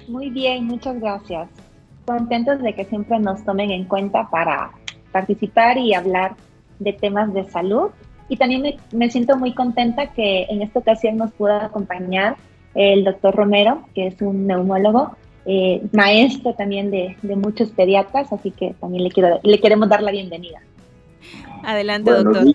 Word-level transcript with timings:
Muy 0.07 0.29
bien, 0.29 0.65
muchas 0.65 0.99
gracias. 0.99 1.49
Contentos 2.05 2.61
de 2.61 2.73
que 2.75 2.85
siempre 2.85 3.19
nos 3.19 3.43
tomen 3.45 3.71
en 3.71 3.85
cuenta 3.85 4.29
para 4.29 4.71
participar 5.11 5.77
y 5.77 5.93
hablar 5.93 6.35
de 6.79 6.91
temas 6.93 7.33
de 7.33 7.45
salud 7.45 7.91
y 8.29 8.37
también 8.37 8.77
me, 8.91 9.09
siento 9.09 9.37
muy 9.37 9.53
contenta 9.53 10.07
que 10.07 10.45
en 10.49 10.61
esta 10.61 10.79
ocasión 10.79 11.17
nos 11.17 11.31
pueda 11.33 11.65
acompañar 11.65 12.35
el 12.75 13.03
doctor 13.03 13.35
Romero, 13.35 13.85
que 13.93 14.07
es 14.07 14.21
un 14.21 14.47
neumólogo, 14.47 15.15
eh, 15.45 15.81
maestro 15.91 16.53
también 16.53 16.89
de, 16.91 17.17
muchos 17.35 17.69
pediatras, 17.71 18.31
así 18.31 18.51
que 18.51 18.75
también 18.79 19.03
le, 19.03 19.11
quiero, 19.11 19.39
le 19.43 19.59
queremos 19.59 19.89
dar 19.89 20.01
la 20.01 20.11
bienvenida. 20.11 20.61
Adelante, 21.63 22.11
doctor. 22.11 22.53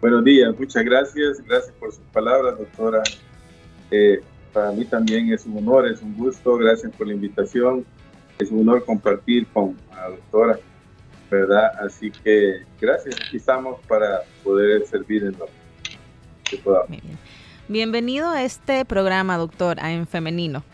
Buenos 0.00 0.24
días, 0.24 0.54
muchas 0.58 0.84
gracias. 0.84 1.42
Gracias 1.44 1.74
por 1.78 1.92
sus 1.92 2.04
palabras, 2.12 2.58
doctora. 2.58 3.02
Eh, 3.90 4.20
para 4.52 4.70
mí 4.72 4.84
también 4.84 5.32
es 5.32 5.44
un 5.46 5.58
honor, 5.58 5.88
es 5.88 6.00
un 6.02 6.16
gusto. 6.16 6.56
Gracias 6.56 6.92
por 6.96 7.08
la 7.08 7.14
invitación. 7.14 7.84
Es 8.38 8.50
un 8.52 8.60
honor 8.60 8.84
compartir 8.84 9.46
con 9.48 9.76
la 9.90 10.10
doctora 10.10 10.58
¿verdad? 11.30 11.72
Así 11.84 12.10
que 12.10 12.62
gracias, 12.80 13.16
aquí 13.16 13.36
estamos 13.36 13.80
para 13.86 14.22
poder 14.42 14.86
servir 14.86 15.24
en 15.24 15.38
lo 15.38 15.46
que 16.44 16.56
podamos. 16.58 16.98
Bienvenido 17.70 18.30
a 18.30 18.44
este 18.44 18.86
programa, 18.86 19.36
doctor, 19.36 19.78
a 19.78 19.92
En 19.92 20.06
Femenino. 20.06 20.64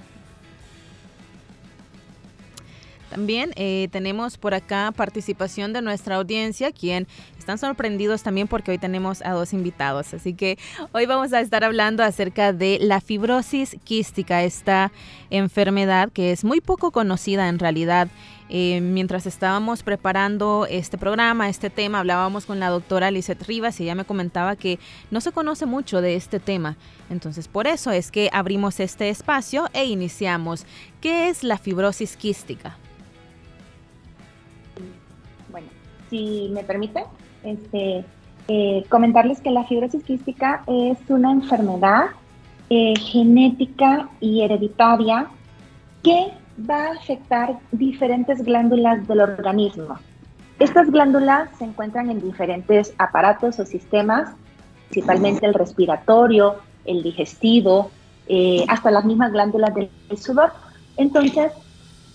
También 3.11 3.51
eh, 3.57 3.89
tenemos 3.91 4.39
por 4.39 4.55
acá 4.55 4.93
participación 4.95 5.73
de 5.73 5.83
nuestra 5.83 6.15
audiencia, 6.15 6.71
quien 6.71 7.09
están 7.37 7.59
sorprendidos 7.59 8.23
también 8.23 8.47
porque 8.47 8.71
hoy 8.71 8.79
tenemos 8.79 9.23
a 9.23 9.33
dos 9.33 9.53
invitados. 9.53 10.15
Así 10.15 10.35
que 10.35 10.57
hoy 10.93 11.07
vamos 11.07 11.33
a 11.33 11.41
estar 11.41 11.65
hablando 11.65 12.05
acerca 12.05 12.53
de 12.53 12.79
la 12.81 13.01
fibrosis 13.01 13.77
quística, 13.83 14.45
esta 14.45 14.93
enfermedad 15.31 16.13
que 16.13 16.31
es 16.31 16.45
muy 16.45 16.61
poco 16.61 16.93
conocida 16.93 17.49
en 17.49 17.59
realidad. 17.59 18.07
Eh, 18.51 18.81
mientras 18.81 19.27
estábamos 19.27 19.83
preparando 19.83 20.67
este 20.69 20.99
programa, 20.99 21.49
este 21.49 21.71
tema, 21.71 22.01
hablábamos 22.01 22.45
con 22.45 22.61
la 22.61 22.69
doctora 22.69 23.11
Lizeth 23.11 23.43
Rivas 23.43 23.81
y 23.81 23.85
ella 23.85 23.95
me 23.95 24.05
comentaba 24.05 24.55
que 24.55 24.79
no 25.11 25.21
se 25.21 25.33
conoce 25.33 25.67
mucho 25.67 26.01
de 26.01 26.15
este 26.15 26.41
tema. 26.41 26.77
Entonces, 27.11 27.49
por 27.49 27.67
eso 27.67 27.91
es 27.91 28.11
que 28.11 28.29
abrimos 28.33 28.81
este 28.81 29.09
espacio 29.09 29.69
e 29.73 29.87
iniciamos. 29.87 30.67
¿Qué 31.01 31.29
es 31.29 31.43
la 31.43 31.59
fibrosis 31.59 32.17
quística? 32.17 32.77
si 36.11 36.49
me 36.53 36.63
permite, 36.63 37.05
este, 37.43 38.05
eh, 38.47 38.85
comentarles 38.89 39.41
que 39.41 39.51
la 39.51 39.65
fibrosis 39.65 40.05
quística 40.05 40.63
es 40.67 40.99
una 41.09 41.33
enfermedad 41.33 42.11
eh, 42.71 42.95
genética 42.97 44.09
y 44.21 44.43
hereditaria 44.43 45.27
que 46.03 46.29
va 46.59 46.89
a 46.89 46.93
afectar 46.93 47.59
diferentes 47.73 48.43
glándulas 48.43 49.07
del 49.07 49.21
organismo. 49.21 49.99
Estas 50.59 50.91
glándulas 50.91 51.51
se 51.59 51.65
encuentran 51.65 52.11
en 52.11 52.21
diferentes 52.21 52.95
aparatos 52.99 53.59
o 53.59 53.67
sistemas, 53.67 54.31
principalmente 54.89 55.47
el 55.47 55.55
respiratorio, 55.55 56.57
el 56.85 57.03
digestivo, 57.03 57.91
eh, 58.29 58.65
hasta 58.69 58.91
las 58.91 59.05
mismas 59.05 59.33
glándulas 59.33 59.75
del 59.75 59.91
sudor. 60.17 60.53
Entonces, 60.97 61.53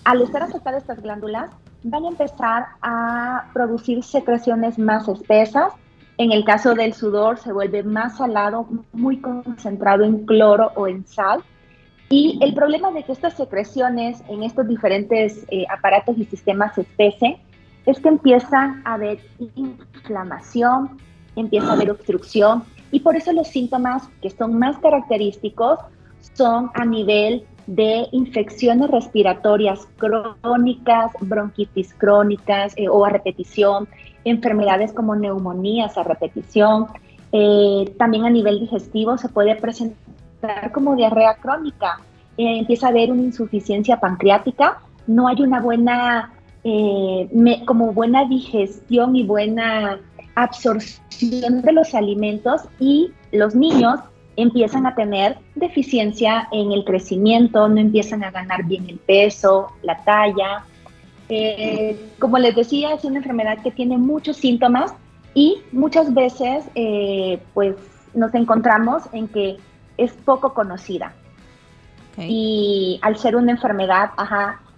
al 0.04 0.22
estar 0.22 0.42
afectadas 0.42 0.82
estas 0.82 1.02
glándulas, 1.02 1.50
van 1.82 2.04
a 2.04 2.08
empezar 2.08 2.66
a 2.82 3.50
producir 3.52 4.02
secreciones 4.02 4.78
más 4.78 5.08
espesas. 5.08 5.72
En 6.18 6.32
el 6.32 6.44
caso 6.44 6.74
del 6.74 6.94
sudor 6.94 7.38
se 7.38 7.52
vuelve 7.52 7.82
más 7.82 8.16
salado, 8.16 8.66
muy 8.92 9.20
concentrado 9.20 10.04
en 10.04 10.24
cloro 10.26 10.72
o 10.76 10.86
en 10.86 11.06
sal. 11.06 11.42
Y 12.12 12.40
el 12.42 12.54
problema 12.54 12.90
de 12.90 13.04
que 13.04 13.12
estas 13.12 13.34
secreciones 13.34 14.20
en 14.28 14.42
estos 14.42 14.66
diferentes 14.66 15.46
eh, 15.48 15.64
aparatos 15.70 16.18
y 16.18 16.24
sistemas 16.24 16.74
se 16.74 16.80
espesen 16.80 17.36
es 17.86 18.00
que 18.00 18.08
empieza 18.08 18.82
a 18.84 18.94
haber 18.94 19.20
inflamación, 19.54 20.98
empieza 21.36 21.70
a 21.70 21.74
haber 21.74 21.92
obstrucción 21.92 22.64
y 22.90 22.98
por 22.98 23.14
eso 23.14 23.32
los 23.32 23.46
síntomas 23.46 24.08
que 24.20 24.30
son 24.30 24.58
más 24.58 24.76
característicos 24.78 25.78
son 26.34 26.72
a 26.74 26.84
nivel 26.84 27.44
de 27.68 28.08
infecciones 28.10 28.90
respiratorias 28.90 29.86
crónicas, 29.96 31.12
bronquitis 31.20 31.94
crónicas 31.94 32.72
eh, 32.76 32.88
o 32.88 33.04
a 33.04 33.10
repetición, 33.10 33.86
enfermedades 34.24 34.92
como 34.92 35.14
neumonías 35.14 35.96
a 35.96 36.02
repetición. 36.02 36.86
Eh, 37.30 37.94
también 37.96 38.24
a 38.24 38.30
nivel 38.30 38.58
digestivo 38.58 39.16
se 39.16 39.28
puede 39.28 39.54
presentar 39.54 40.09
como 40.72 40.96
diarrea 40.96 41.34
crónica. 41.34 42.00
Eh, 42.36 42.58
empieza 42.58 42.86
a 42.86 42.90
haber 42.90 43.12
una 43.12 43.22
insuficiencia 43.22 43.98
pancreática, 43.98 44.78
no 45.06 45.28
hay 45.28 45.42
una 45.42 45.60
buena, 45.60 46.32
como 47.66 47.92
buena 47.92 48.26
digestión 48.26 49.16
y 49.16 49.24
buena 49.24 49.98
absorción 50.34 51.62
de 51.62 51.72
los 51.72 51.94
alimentos 51.94 52.62
y 52.78 53.10
los 53.32 53.54
niños 53.54 54.00
empiezan 54.36 54.86
a 54.86 54.94
tener 54.94 55.38
deficiencia 55.54 56.48
en 56.52 56.72
el 56.72 56.84
crecimiento, 56.84 57.68
no 57.68 57.80
empiezan 57.80 58.24
a 58.24 58.30
ganar 58.30 58.64
bien 58.64 58.88
el 58.88 58.98
peso, 58.98 59.72
la 59.82 60.02
talla. 60.04 60.64
Eh, 61.28 61.96
como 62.18 62.38
les 62.38 62.56
decía, 62.56 62.94
es 62.94 63.04
una 63.04 63.18
enfermedad 63.18 63.58
que 63.62 63.70
tiene 63.70 63.98
muchos 63.98 64.36
síntomas 64.36 64.94
y 65.34 65.58
muchas 65.72 66.12
veces 66.12 66.64
eh, 66.74 67.40
pues 67.54 67.76
nos 68.14 68.34
encontramos 68.34 69.04
en 69.12 69.28
que 69.28 69.58
es 70.00 70.12
poco 70.12 70.54
conocida. 70.54 71.14
Y 72.18 72.98
al 73.02 73.16
ser 73.16 73.36
una 73.36 73.52
enfermedad 73.52 74.10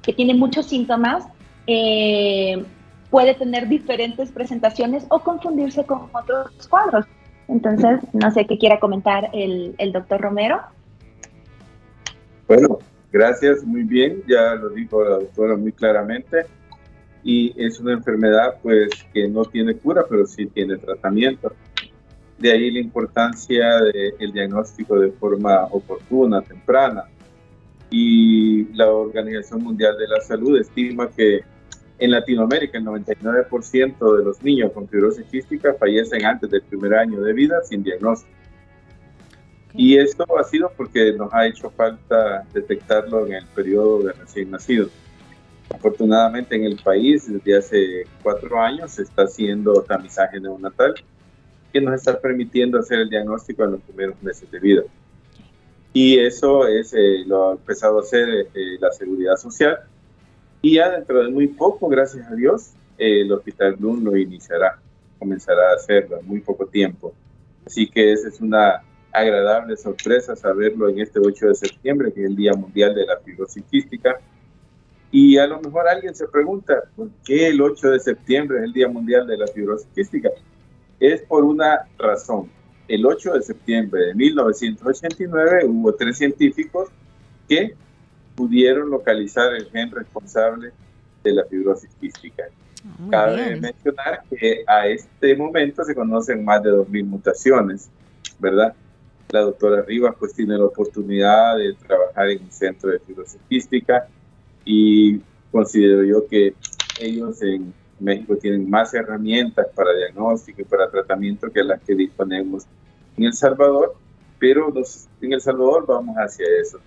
que 0.03 0.13
tiene 0.13 0.35
muchos 0.35 0.67
síntomas, 0.67 1.27
eh, 1.67 2.65
puede 3.11 3.35
tener 3.35 3.69
diferentes 3.69 4.31
presentaciones 4.31 5.05
o 5.09 5.21
confundirse 5.21 5.85
con 5.85 6.09
otros 6.13 6.69
cuadros. 6.69 7.07
Entonces, 7.49 8.01
no 8.13 8.31
sé 8.31 8.47
qué 8.47 8.59
quiera 8.59 8.79
comentar 8.79 9.29
el, 9.33 9.93
doctor 9.93 10.21
Romero. 10.21 10.61
Bueno, 12.47 12.79
gracias, 13.11 13.65
muy 13.65 13.83
bien, 13.83 14.23
ya 14.29 14.55
lo 14.55 14.71
dijo 14.71 15.03
la 15.05 15.17
doctora 15.17 15.57
muy 15.57 15.73
claramente. 15.73 16.47
y 17.25 17.55
es 17.57 17.79
una 17.79 17.93
enfermedad 17.93 18.57
pues 18.63 18.91
que 19.13 19.29
no 19.29 19.45
tiene 19.45 19.77
cura, 19.77 20.05
pero 20.09 20.27
sí 20.27 20.47
tiene 20.47 20.77
tratamiento. 20.77 21.53
De 22.43 22.51
ahí 22.51 22.73
la 22.73 22.81
importancia 22.81 23.79
del 23.83 24.33
diagnóstico 24.33 24.99
de 24.99 25.13
forma 25.13 25.67
oportuna, 25.67 26.43
temprana. 26.43 27.05
Y 27.89 28.65
la 28.75 28.91
Organización 28.91 29.63
Mundial 29.63 29.97
de 29.97 30.09
la 30.09 30.21
Salud 30.21 30.59
estima 30.59 31.09
que 31.09 31.43
en 32.01 32.11
Latinoamérica 32.11 32.79
el 32.79 32.85
99% 32.85 34.17
de 34.19 34.25
los 34.25 34.43
niños 34.43 34.73
con 34.73 34.89
fibrosis 34.89 35.25
quística 35.27 35.75
fallecen 35.75 36.25
antes 36.25 36.51
del 36.51 36.63
primer 36.63 36.95
año 36.95 37.21
de 37.21 37.33
vida 37.33 37.63
sin 37.63 37.85
diagnóstico. 37.85 38.37
Y 39.75 39.97
esto 39.99 40.27
ha 40.37 40.43
sido 40.43 40.73
porque 40.77 41.13
nos 41.13 41.33
ha 41.33 41.47
hecho 41.47 41.71
falta 41.71 42.45
detectarlo 42.53 43.25
en 43.25 43.35
el 43.35 43.47
periodo 43.55 44.03
de 44.03 44.15
recién 44.15 44.51
nacido. 44.51 44.89
Afortunadamente 45.71 46.57
en 46.57 46.65
el 46.65 46.77
país 46.83 47.33
desde 47.33 47.57
hace 47.57 48.07
cuatro 48.21 48.61
años 48.61 48.91
se 48.91 49.03
está 49.03 49.23
haciendo 49.23 49.81
tamizaje 49.83 50.41
neonatal 50.41 50.95
que 51.73 51.81
nos 51.81 51.95
está 51.95 52.21
permitiendo 52.21 52.79
hacer 52.79 53.01
el 53.01 53.09
diagnóstico 53.09 53.65
en 53.65 53.73
los 53.73 53.81
primeros 53.81 54.23
meses 54.23 54.51
de 54.51 54.61
vida. 54.61 54.83
Y 55.93 56.19
eso 56.19 56.67
es, 56.67 56.93
eh, 56.95 57.25
lo 57.27 57.51
ha 57.51 57.53
empezado 57.53 57.99
a 57.99 58.03
hacer 58.03 58.29
eh, 58.55 58.79
la 58.81 58.91
seguridad 58.93 59.37
social. 59.37 59.79
Y 60.61 60.77
ya 60.77 60.91
dentro 60.91 61.23
de 61.23 61.31
muy 61.31 61.49
poco, 61.49 61.89
gracias 61.89 62.27
a 62.31 62.35
Dios, 62.35 62.71
eh, 62.99 63.23
el 63.23 63.33
Hospital 63.33 63.77
Bloom 63.77 64.05
lo 64.05 64.17
iniciará, 64.17 64.79
comenzará 65.19 65.71
a 65.71 65.75
hacerlo 65.75 66.19
en 66.19 66.27
muy 66.27 66.41
poco 66.41 66.67
tiempo. 66.67 67.13
Así 67.67 67.89
que 67.89 68.13
esa 68.13 68.29
es 68.29 68.41
una 68.41 68.83
agradable 69.13 69.77
sorpresa 69.77 70.35
saberlo 70.35 70.89
en 70.89 71.01
este 71.01 71.19
8 71.19 71.49
de 71.49 71.55
septiembre, 71.55 72.13
que 72.13 72.23
es 72.23 72.31
el 72.31 72.37
Día 72.37 72.53
Mundial 72.55 72.95
de 72.95 73.05
la 73.05 73.19
Fibrosis 73.19 73.63
Quística 73.71 74.19
y 75.13 75.37
a 75.37 75.47
lo 75.47 75.61
mejor 75.61 75.87
alguien 75.87 76.15
se 76.15 76.27
pregunta, 76.27 76.85
¿por 76.97 77.11
qué 77.23 77.49
el 77.49 77.61
8 77.61 77.91
de 77.91 78.01
septiembre 78.01 78.59
es 78.59 78.65
el 78.65 78.73
Día 78.73 78.89
Mundial 78.89 79.27
de 79.27 79.37
la 79.37 79.47
Fibrosis 79.47 79.87
Quística? 79.95 80.31
Es 81.03 81.21
por 81.23 81.43
una 81.43 81.89
razón. 81.99 82.49
El 82.87 83.05
8 83.05 83.35
de 83.35 83.43
septiembre 83.43 84.07
de 84.07 84.15
1989 84.15 85.65
hubo 85.67 85.93
tres 85.97 86.17
científicos 86.17 86.91
que 87.49 87.75
pudieron 88.37 88.89
localizar 88.89 89.53
el 89.53 89.69
gen 89.71 89.91
responsable 89.91 90.71
de 91.25 91.33
la 91.33 91.45
fibrosis 91.47 91.91
quística. 92.01 92.45
Ah, 92.87 93.09
Cabe 93.11 93.57
mencionar 93.57 94.23
que 94.31 94.63
a 94.65 94.87
este 94.87 95.35
momento 95.35 95.83
se 95.83 95.93
conocen 95.93 96.45
más 96.45 96.63
de 96.63 96.71
2.000 96.71 97.05
mutaciones, 97.05 97.91
¿verdad? 98.39 98.73
La 99.31 99.41
doctora 99.41 99.83
Rivas 99.83 100.15
pues 100.17 100.35
tiene 100.35 100.57
la 100.57 100.67
oportunidad 100.67 101.57
de 101.57 101.75
trabajar 101.75 102.31
en 102.31 102.45
un 102.45 102.53
centro 102.53 102.91
de 102.91 103.01
fibrosis 103.01 103.41
quística 103.49 104.07
y 104.65 105.21
considero 105.51 106.05
yo 106.05 106.29
que 106.29 106.55
ellos 107.01 107.43
en 107.43 107.75
México 108.03 108.37
tienen 108.37 108.69
más 108.69 108.93
herramientas 108.95 109.67
para 109.75 109.95
diagnóstico 109.95 110.63
y 110.63 110.65
para 110.65 110.91
tratamiento 110.91 111.51
que 111.51 111.63
las 111.63 111.81
que 111.83 111.95
disponemos 111.95 112.65
en 113.17 113.25
El 113.25 113.33
Salvador, 113.35 113.95
pero 114.39 114.73
en 115.21 115.33
El 115.33 115.41
Salvador 115.41 115.87
vamos 115.87 116.17
hacia 116.17 116.47
eso. 116.61 116.79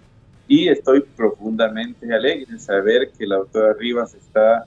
Y 0.48 0.68
estoy 0.68 1.02
profundamente 1.02 2.14
alegre 2.14 2.54
de 2.54 2.60
saber 2.60 3.12
que 3.18 3.26
la 3.26 3.38
doctora 3.38 3.74
Rivas 3.74 4.14
está 4.14 4.66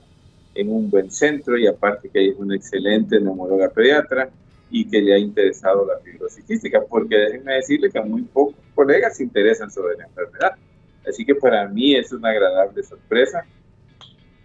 en 0.55 0.69
un 0.69 0.89
buen 0.89 1.09
centro 1.11 1.57
y 1.57 1.67
aparte 1.67 2.09
que 2.09 2.29
es 2.29 2.35
una 2.37 2.55
excelente 2.55 3.19
neumóloga 3.19 3.69
pediatra 3.69 4.29
y 4.69 4.87
que 4.89 5.01
le 5.01 5.13
ha 5.13 5.17
interesado 5.17 5.85
la 5.85 5.99
fibrosis 5.99 6.43
quística, 6.43 6.81
porque 6.81 7.15
déjenme 7.15 7.53
decirle 7.55 7.89
que 7.89 8.01
muy 8.01 8.23
pocos 8.23 8.55
colegas 8.75 9.17
se 9.17 9.23
interesan 9.23 9.71
sobre 9.71 9.97
la 9.97 10.05
enfermedad. 10.05 10.51
Así 11.07 11.25
que 11.25 11.35
para 11.35 11.67
mí 11.67 11.95
es 11.95 12.11
una 12.11 12.29
agradable 12.29 12.83
sorpresa. 12.83 13.45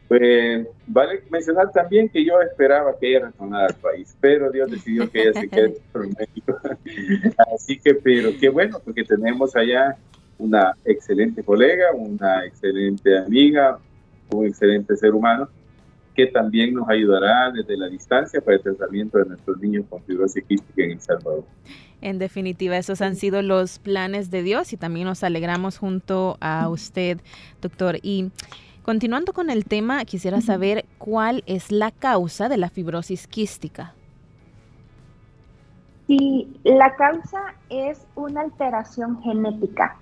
Pues 0.09 0.67
vale 0.87 1.23
mencionar 1.31 1.73
también 1.73 2.09
que 2.09 2.25
yo 2.25 2.41
esperaba 2.43 2.97
que 2.99 3.11
ella 3.11 3.27
retornara 3.27 3.67
al 3.67 3.75
país, 3.75 4.15
pero 4.21 4.51
Dios 4.51 4.71
decidió 4.71 5.11
que 5.11 5.23
ella 5.23 5.41
se 5.41 5.49
quede 5.49 5.77
por 5.93 6.07
México. 6.07 6.59
Así 7.55 7.79
que, 7.79 7.95
pero 7.95 8.31
qué 8.39 8.49
bueno, 8.49 8.81
porque 8.85 9.05
tenemos 9.05 9.57
allá 9.57 9.97
una 10.39 10.75
excelente 10.85 11.43
colega, 11.43 11.93
una 11.95 12.45
excelente 12.45 13.19
amiga, 13.19 13.79
un 14.31 14.47
excelente 14.47 14.97
ser 14.97 15.15
humano 15.15 15.49
que 16.15 16.27
también 16.27 16.75
nos 16.75 16.89
ayudará 16.89 17.51
desde 17.51 17.77
la 17.77 17.89
distancia 17.89 18.41
para 18.41 18.57
el 18.57 18.63
tratamiento 18.63 19.19
de 19.19 19.27
nuestros 19.27 19.59
niños 19.59 19.85
con 19.91 20.03
fibrosis 20.05 20.45
quística 20.45 20.85
en 20.85 20.93
El 20.93 21.01
Salvador. 21.01 21.45
En 22.01 22.19
definitiva, 22.19 22.77
esos 22.77 23.01
han 23.01 23.17
sido 23.17 23.43
los 23.43 23.79
planes 23.79 24.31
de 24.31 24.43
Dios 24.43 24.73
y 24.73 24.77
también 24.77 25.07
nos 25.07 25.25
alegramos 25.25 25.79
junto 25.79 26.37
a 26.41 26.69
usted, 26.69 27.19
doctor. 27.61 27.99
Y 28.03 28.31
continuando 28.85 29.33
con 29.33 29.51
el 29.51 29.65
tema, 29.65 30.05
quisiera 30.05 30.41
saber 30.41 30.85
cuál 30.99 31.43
es 31.47 31.73
la 31.73 31.91
causa 31.91 32.49
de 32.49 32.59
la 32.59 32.69
fibrosis 32.69 33.27
quística. 33.27 33.95
Sí, 36.07 36.61
la 36.63 36.95
causa 36.95 37.55
es 37.71 38.07
una 38.15 38.43
alteración 38.43 39.23
genética. 39.23 39.97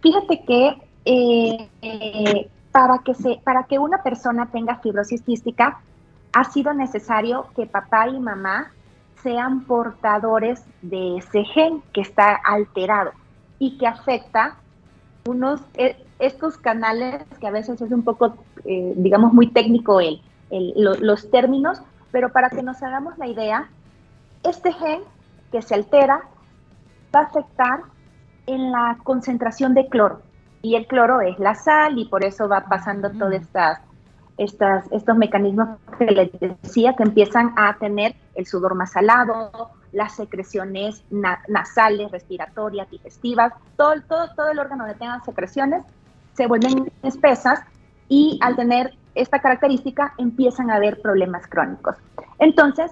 Fíjate 0.00 0.42
que 0.44 0.82
eh, 1.04 1.68
eh, 1.82 2.50
para 2.72 2.98
que, 3.00 3.14
se, 3.14 3.40
para 3.44 3.64
que 3.64 3.78
una 3.78 4.02
persona 4.02 4.46
tenga 4.50 4.78
fibrosis 4.78 5.22
quística, 5.22 5.80
ha 6.32 6.44
sido 6.44 6.72
necesario 6.72 7.46
que 7.54 7.66
papá 7.66 8.08
y 8.08 8.18
mamá 8.18 8.72
sean 9.22 9.64
portadores 9.64 10.64
de 10.80 11.18
ese 11.18 11.44
gen 11.44 11.82
que 11.92 12.00
está 12.00 12.34
alterado 12.34 13.12
y 13.58 13.76
que 13.76 13.86
afecta 13.86 14.56
unos 15.26 15.60
eh, 15.74 15.96
estos 16.22 16.56
canales 16.56 17.24
que 17.40 17.48
a 17.48 17.50
veces 17.50 17.80
es 17.80 17.90
un 17.90 18.02
poco, 18.02 18.36
eh, 18.64 18.92
digamos, 18.96 19.32
muy 19.32 19.48
técnico 19.48 20.00
el, 20.00 20.22
los 20.76 21.30
términos, 21.32 21.82
pero 22.12 22.28
para 22.28 22.48
que 22.48 22.62
nos 22.62 22.80
hagamos 22.80 23.18
la 23.18 23.26
idea, 23.26 23.68
este 24.44 24.72
gen 24.72 25.00
que 25.50 25.62
se 25.62 25.74
altera 25.74 26.22
va 27.14 27.20
a 27.20 27.24
afectar 27.24 27.80
en 28.46 28.70
la 28.70 28.98
concentración 29.02 29.74
de 29.74 29.88
cloro 29.88 30.22
y 30.62 30.76
el 30.76 30.86
cloro 30.86 31.20
es 31.20 31.38
la 31.40 31.56
sal 31.56 31.98
y 31.98 32.04
por 32.04 32.24
eso 32.24 32.48
va 32.48 32.66
pasando 32.66 33.10
mm. 33.10 33.18
todas 33.18 33.34
estas, 33.34 33.80
estas, 34.38 34.92
estos 34.92 35.16
mecanismos 35.16 35.70
que 35.98 36.06
les 36.06 36.30
decía 36.38 36.94
que 36.94 37.02
empiezan 37.02 37.52
a 37.56 37.76
tener 37.78 38.14
el 38.36 38.46
sudor 38.46 38.76
más 38.76 38.92
salado, 38.92 39.72
las 39.90 40.14
secreciones 40.14 41.02
nasales, 41.10 42.12
respiratorias, 42.12 42.88
digestivas, 42.90 43.52
todo, 43.76 43.94
todo, 44.08 44.28
todo 44.36 44.50
el 44.52 44.60
órgano 44.60 44.86
que 44.86 44.94
tenga 44.94 45.20
secreciones 45.24 45.84
se 46.42 46.48
vuelven 46.48 46.90
espesas 47.04 47.60
y 48.08 48.36
al 48.42 48.56
tener 48.56 48.94
esta 49.14 49.38
característica 49.38 50.12
empiezan 50.18 50.72
a 50.72 50.74
haber 50.74 51.00
problemas 51.00 51.46
crónicos. 51.46 51.94
Entonces, 52.40 52.90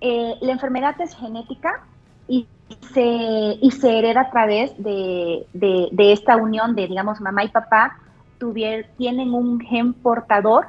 eh, 0.00 0.34
la 0.40 0.50
enfermedad 0.50 1.00
es 1.00 1.14
genética 1.14 1.84
y 2.26 2.48
se, 2.92 3.00
y 3.00 3.70
se 3.70 3.98
hereda 4.00 4.22
a 4.22 4.30
través 4.30 4.72
de, 4.82 5.46
de, 5.52 6.12
esta 6.12 6.36
unión 6.36 6.74
de, 6.74 6.88
digamos, 6.88 7.20
mamá 7.20 7.44
y 7.44 7.50
papá 7.50 7.98
tuvier, 8.38 8.90
tienen 8.98 9.32
un 9.32 9.60
gen 9.60 9.92
portador. 9.92 10.66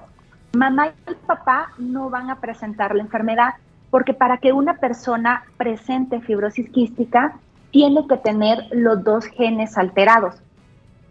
Mamá 0.55 0.89
y 0.89 1.15
papá 1.25 1.70
no 1.79 2.12
van 2.12 2.29
a 2.29 2.39
presentar 2.39 2.93
la 2.93 3.01
enfermedad 3.01 3.55
porque 3.89 4.13
para 4.13 4.38
que 4.38 4.53
una 4.53 4.75
persona 4.75 5.46
presente 5.58 6.22
fibrosis 6.22 6.70
quística 6.70 7.34
tiene 7.72 8.05
que 8.08 8.17
tener 8.17 8.67
los 8.72 9.03
dos 9.03 9.25
genes 9.25 9.79
alterados. 9.79 10.36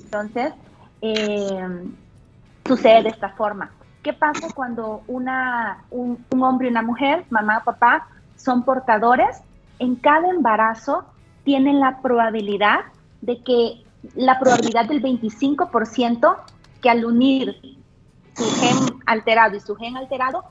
Entonces, 0.01 0.53
eh, 1.03 1.69
sucede 2.67 3.03
de 3.03 3.09
esta 3.11 3.29
forma. 3.31 3.71
¿Qué 4.03 4.13
pasa 4.13 4.49
cuando 4.55 5.03
una, 5.07 5.85
un, 5.91 6.25
un 6.31 6.43
hombre 6.43 6.69
y 6.69 6.71
una 6.71 6.83
mujer, 6.83 7.25
mamá 7.31 7.59
o 7.59 7.65
papá, 7.65 8.09
son 8.37 8.65
portadores? 8.65 9.43
en 9.83 9.97
cada 9.97 10.29
embarazo 10.29 11.05
tienen 11.43 11.81
la 11.81 12.01
probabilidad 12.03 12.81
de 13.21 13.43
que 13.43 13.83
la 14.15 14.39
probabilidad 14.39 14.87
del 14.87 15.03
25% 15.03 16.37
que 16.81 16.89
al 16.89 17.05
unir 17.05 17.57
su 18.37 18.45
gen 18.61 19.01
alterado 19.07 19.57
y 19.57 19.61
su 19.61 19.75
gen 19.75 19.97
alterado, 19.97 20.45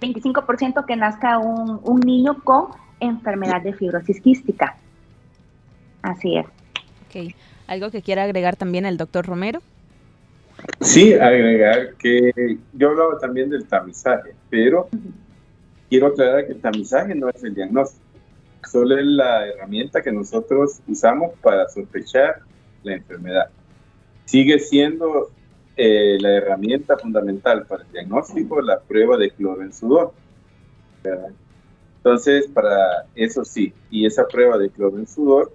25% 0.00 0.86
que 0.86 0.94
nazca 0.94 1.38
un, 1.38 1.80
un, 1.82 2.00
niño 2.00 2.42
con 2.44 2.68
enfermedad 3.00 3.62
de 3.62 3.72
fibrosis 3.72 4.20
quística. 4.20 4.76
Así 6.02 6.36
es. 6.36 6.46
Ok. 6.46 7.34
¿Algo 7.66 7.90
que 7.90 8.02
quiera 8.02 8.24
agregar 8.24 8.56
también 8.56 8.86
el 8.86 8.96
doctor 8.96 9.26
Romero? 9.26 9.60
Sí, 10.80 11.14
agregar 11.14 11.94
que 11.94 12.58
yo 12.72 12.90
hablaba 12.90 13.18
también 13.18 13.50
del 13.50 13.66
tamizaje, 13.66 14.34
pero 14.50 14.88
quiero 15.88 16.08
aclarar 16.08 16.46
que 16.46 16.52
el 16.52 16.60
tamizaje 16.60 17.14
no 17.14 17.28
es 17.28 17.42
el 17.44 17.54
diagnóstico 17.54 18.06
solo 18.66 18.98
es 18.98 19.06
la 19.06 19.46
herramienta 19.46 20.02
que 20.02 20.12
nosotros 20.12 20.80
usamos 20.86 21.32
para 21.40 21.68
sospechar 21.68 22.40
la 22.82 22.94
enfermedad. 22.94 23.48
Sigue 24.24 24.58
siendo 24.58 25.30
eh, 25.76 26.18
la 26.20 26.30
herramienta 26.36 26.96
fundamental 26.96 27.64
para 27.66 27.84
el 27.84 27.92
diagnóstico 27.92 28.60
la 28.60 28.80
prueba 28.80 29.16
de 29.16 29.30
cloro 29.30 29.62
en 29.62 29.72
sudor. 29.72 30.12
Entonces, 31.98 32.48
para 32.48 33.06
eso 33.14 33.44
sí, 33.44 33.72
y 33.90 34.06
esa 34.06 34.26
prueba 34.26 34.58
de 34.58 34.70
cloro 34.70 34.98
en 34.98 35.06
sudor 35.06 35.52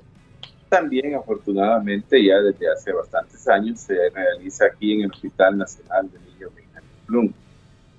también 0.71 1.13
afortunadamente 1.15 2.23
ya 2.23 2.39
desde 2.39 2.71
hace 2.71 2.93
bastantes 2.93 3.45
años 3.49 3.81
se 3.81 4.09
realiza 4.09 4.67
aquí 4.67 4.93
en 4.93 5.01
el 5.01 5.11
Hospital 5.11 5.57
Nacional 5.57 6.09
de 6.09 6.17
Niños 6.19 6.55
Benjamín 6.55 6.89
Plum. 7.05 7.33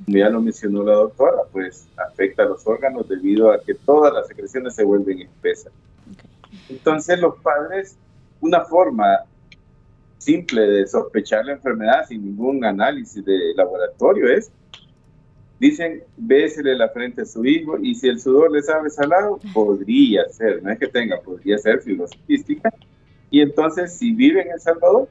como 0.06 0.18
ya 0.18 0.30
lo 0.30 0.40
mencionó 0.40 0.82
la 0.82 0.94
doctora, 0.94 1.42
pues 1.52 1.86
afecta 1.98 2.44
a 2.44 2.46
los 2.46 2.66
órganos 2.66 3.06
debido 3.06 3.52
a 3.52 3.60
que 3.62 3.74
todas 3.74 4.14
las 4.14 4.26
secreciones 4.26 4.74
se 4.74 4.84
vuelven 4.84 5.20
espesas. 5.20 5.70
Entonces 6.70 7.20
los 7.20 7.36
padres, 7.42 7.98
una 8.40 8.62
forma 8.62 9.18
simple 10.16 10.62
de 10.62 10.86
sospechar 10.86 11.44
la 11.44 11.52
enfermedad 11.52 12.06
sin 12.08 12.24
ningún 12.24 12.64
análisis 12.64 13.22
de 13.22 13.52
laboratorio 13.54 14.28
es, 14.28 14.50
dicen, 15.62 16.02
bésele 16.16 16.74
la 16.74 16.88
frente 16.88 17.22
a 17.22 17.24
su 17.24 17.44
hijo 17.44 17.78
y 17.78 17.94
si 17.94 18.08
el 18.08 18.18
sudor 18.18 18.50
le 18.50 18.62
sabe 18.62 18.90
salado, 18.90 19.38
podría 19.54 20.28
ser, 20.28 20.60
no 20.60 20.72
es 20.72 20.78
que 20.80 20.88
tenga, 20.88 21.20
podría 21.20 21.56
ser 21.56 21.80
fibrosis 21.80 22.20
quística. 22.26 22.74
Y 23.30 23.42
entonces, 23.42 23.92
si 23.92 24.12
vive 24.12 24.42
en 24.42 24.50
El 24.50 24.60
Salvador, 24.60 25.08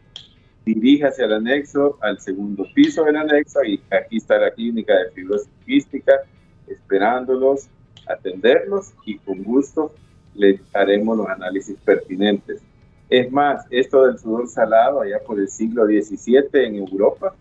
diríjase 0.66 1.24
al 1.24 1.36
anexo, 1.36 1.98
al 2.02 2.20
segundo 2.20 2.68
piso 2.76 3.06
del 3.06 3.16
anexo, 3.16 3.64
y 3.64 3.82
aquí 3.90 4.18
está 4.18 4.40
la 4.40 4.52
clínica 4.52 4.94
de 4.94 5.12
fibrosis 5.12 5.50
quística, 5.66 6.20
esperándolos, 6.68 7.70
atenderlos 8.06 8.92
y 9.06 9.20
con 9.20 9.44
gusto 9.44 9.94
les 10.36 10.60
haremos 10.74 11.18
los 11.18 11.30
análisis 11.30 11.78
pertinentes. 11.86 12.62
Es 13.10 13.32
más, 13.32 13.66
esto 13.70 14.06
del 14.06 14.20
sudor 14.20 14.50
salado 14.50 15.00
allá 15.00 15.20
por 15.26 15.40
el 15.40 15.48
siglo 15.48 15.86
XVII 15.86 16.66
en 16.66 16.76
Europa, 16.76 17.36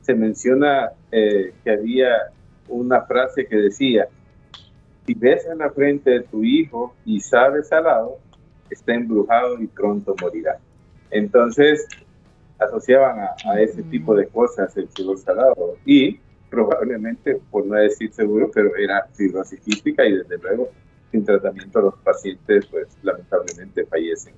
se 0.00 0.14
menciona 0.14 0.90
eh, 1.12 1.52
que 1.62 1.70
había 1.70 2.30
una 2.68 3.02
frase 3.02 3.46
que 3.46 3.56
decía, 3.56 4.08
si 5.06 5.14
ves 5.14 5.46
en 5.46 5.58
la 5.58 5.70
frente 5.70 6.10
de 6.10 6.20
tu 6.20 6.44
hijo 6.44 6.94
y 7.04 7.20
sabe 7.20 7.62
salado, 7.62 8.18
está 8.70 8.94
embrujado 8.94 9.60
y 9.60 9.66
pronto 9.66 10.14
morirá. 10.20 10.58
Entonces, 11.10 11.86
asociaban 12.58 13.18
a, 13.20 13.60
ese 13.60 13.82
tipo 13.84 14.14
de 14.14 14.28
cosas 14.28 14.76
el 14.76 14.88
sudor 14.90 15.18
salado 15.18 15.76
y 15.84 16.20
probablemente, 16.50 17.40
por 17.50 17.66
no 17.66 17.76
decir 17.76 18.12
seguro, 18.12 18.50
pero 18.52 18.76
era 18.76 19.06
fibrosis 19.14 19.60
quística 19.60 20.04
y 20.04 20.18
desde 20.18 20.38
luego 20.38 20.68
sin 21.10 21.24
tratamiento 21.24 21.80
los 21.80 21.94
pacientes 21.98 22.66
pues 22.66 22.86
lamentablemente 23.02 23.84
fallecen 23.86 24.34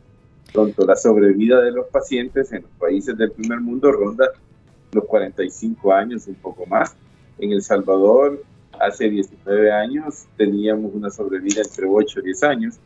pronto. 0.52 0.86
La 0.86 0.96
sobrevida 0.96 1.60
de 1.60 1.72
los 1.72 1.86
pacientes 1.88 2.52
en 2.52 2.62
los 2.62 2.70
países 2.72 3.16
del 3.16 3.32
primer 3.32 3.60
mundo 3.60 3.90
ronda 3.90 4.30
los 4.92 5.04
45 5.06 5.92
años, 5.92 6.26
un 6.26 6.34
poco 6.34 6.66
más. 6.66 6.94
En 7.38 7.52
El 7.52 7.62
Salvador, 7.62 8.42
hace 8.78 9.08
19 9.08 9.72
años, 9.72 10.26
teníamos 10.36 10.92
una 10.94 11.10
sobrevida 11.10 11.62
entre 11.62 11.86
8 11.86 12.20
y 12.20 12.24
10 12.24 12.42
años. 12.44 12.78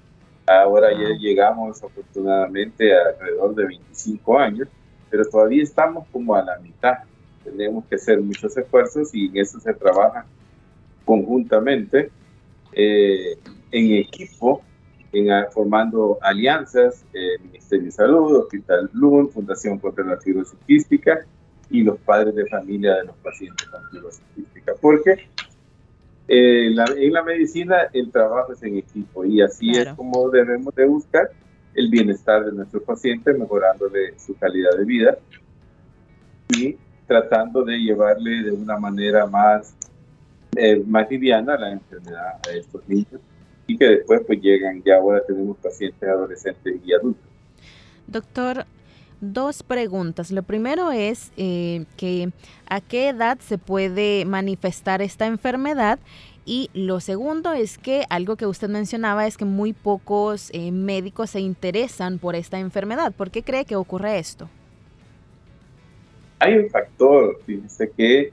Ahora 0.46 0.92
ya 0.92 1.16
llegamos 1.18 1.82
afortunadamente 1.82 2.94
a 2.94 3.08
alrededor 3.08 3.54
de 3.56 3.66
25 3.66 4.38
años, 4.38 4.68
pero 5.10 5.24
todavía 5.28 5.62
estamos 5.62 6.06
como 6.12 6.34
a 6.34 6.42
la 6.42 6.58
mitad. 6.60 6.98
Tenemos 7.42 7.84
que 7.86 7.96
hacer 7.96 8.20
muchos 8.20 8.56
esfuerzos 8.56 9.12
y 9.12 9.26
en 9.26 9.38
eso 9.38 9.58
se 9.58 9.74
trabaja 9.74 10.24
conjuntamente 11.04 12.10
eh, 12.72 13.36
en 13.72 13.92
equipo 13.92 14.62
formando 15.50 16.18
alianzas, 16.20 17.02
eh, 17.14 17.38
Ministerio 17.42 17.86
de 17.86 17.90
Salud, 17.92 18.36
Hospital 18.36 18.90
Bloom, 18.92 19.30
Fundación 19.30 19.78
contra 19.78 20.04
la 20.04 20.18
Fibrosis 20.18 20.58
Quística 20.66 21.24
y 21.70 21.82
los 21.82 21.98
padres 21.98 22.34
de 22.34 22.46
familia 22.46 22.96
de 22.96 23.04
los 23.04 23.16
pacientes 23.16 23.66
con 23.68 23.80
fibrosis 23.90 24.22
quística. 24.34 24.74
Porque 24.80 25.28
eh, 26.28 26.66
en 26.66 27.12
la 27.12 27.22
medicina 27.22 27.88
el 27.92 28.10
trabajo 28.10 28.52
es 28.52 28.62
en 28.62 28.78
equipo 28.78 29.24
y 29.24 29.40
así 29.40 29.70
es 29.70 29.88
como 29.94 30.28
debemos 30.30 30.74
de 30.74 30.86
buscar 30.86 31.30
el 31.74 31.90
bienestar 31.90 32.44
de 32.44 32.52
nuestros 32.52 32.82
pacientes, 32.82 33.38
mejorándole 33.38 34.18
su 34.18 34.34
calidad 34.36 34.76
de 34.76 34.84
vida 34.84 35.18
y 36.48 36.76
tratando 37.06 37.62
de 37.62 37.76
llevarle 37.76 38.42
de 38.42 38.52
una 38.52 38.78
manera 38.78 39.26
más, 39.26 39.74
eh, 40.56 40.82
más 40.86 41.08
liviana 41.10 41.56
la 41.56 41.72
enfermedad 41.72 42.40
a 42.48 42.50
estos 42.52 42.88
niños 42.88 43.20
y 43.66 43.76
que 43.76 43.84
después 43.84 44.22
pues 44.26 44.40
llegan, 44.40 44.82
ya 44.82 44.96
ahora 44.96 45.22
tenemos 45.26 45.56
pacientes 45.58 46.08
adolescentes 46.08 46.76
y 46.84 46.92
adultos. 46.92 47.30
Doctor, 48.06 48.64
dos 49.20 49.62
preguntas. 49.62 50.30
Lo 50.30 50.42
primero 50.42 50.92
es 50.92 51.32
eh, 51.36 51.84
que 51.96 52.30
a 52.68 52.80
qué 52.80 53.08
edad 53.08 53.38
se 53.40 53.58
puede 53.58 54.24
manifestar 54.24 55.02
esta 55.02 55.26
enfermedad 55.26 55.98
y 56.44 56.70
lo 56.74 57.00
segundo 57.00 57.52
es 57.52 57.76
que 57.76 58.04
algo 58.08 58.36
que 58.36 58.46
usted 58.46 58.68
mencionaba 58.68 59.26
es 59.26 59.36
que 59.36 59.44
muy 59.44 59.72
pocos 59.72 60.50
eh, 60.52 60.70
médicos 60.70 61.30
se 61.30 61.40
interesan 61.40 62.18
por 62.18 62.36
esta 62.36 62.60
enfermedad. 62.60 63.12
¿Por 63.12 63.30
qué 63.30 63.42
cree 63.42 63.64
que 63.64 63.74
ocurre 63.74 64.18
esto? 64.18 64.48
Hay 66.38 66.56
un 66.56 66.68
factor, 66.70 67.40
fíjese 67.44 67.90
que 67.90 68.32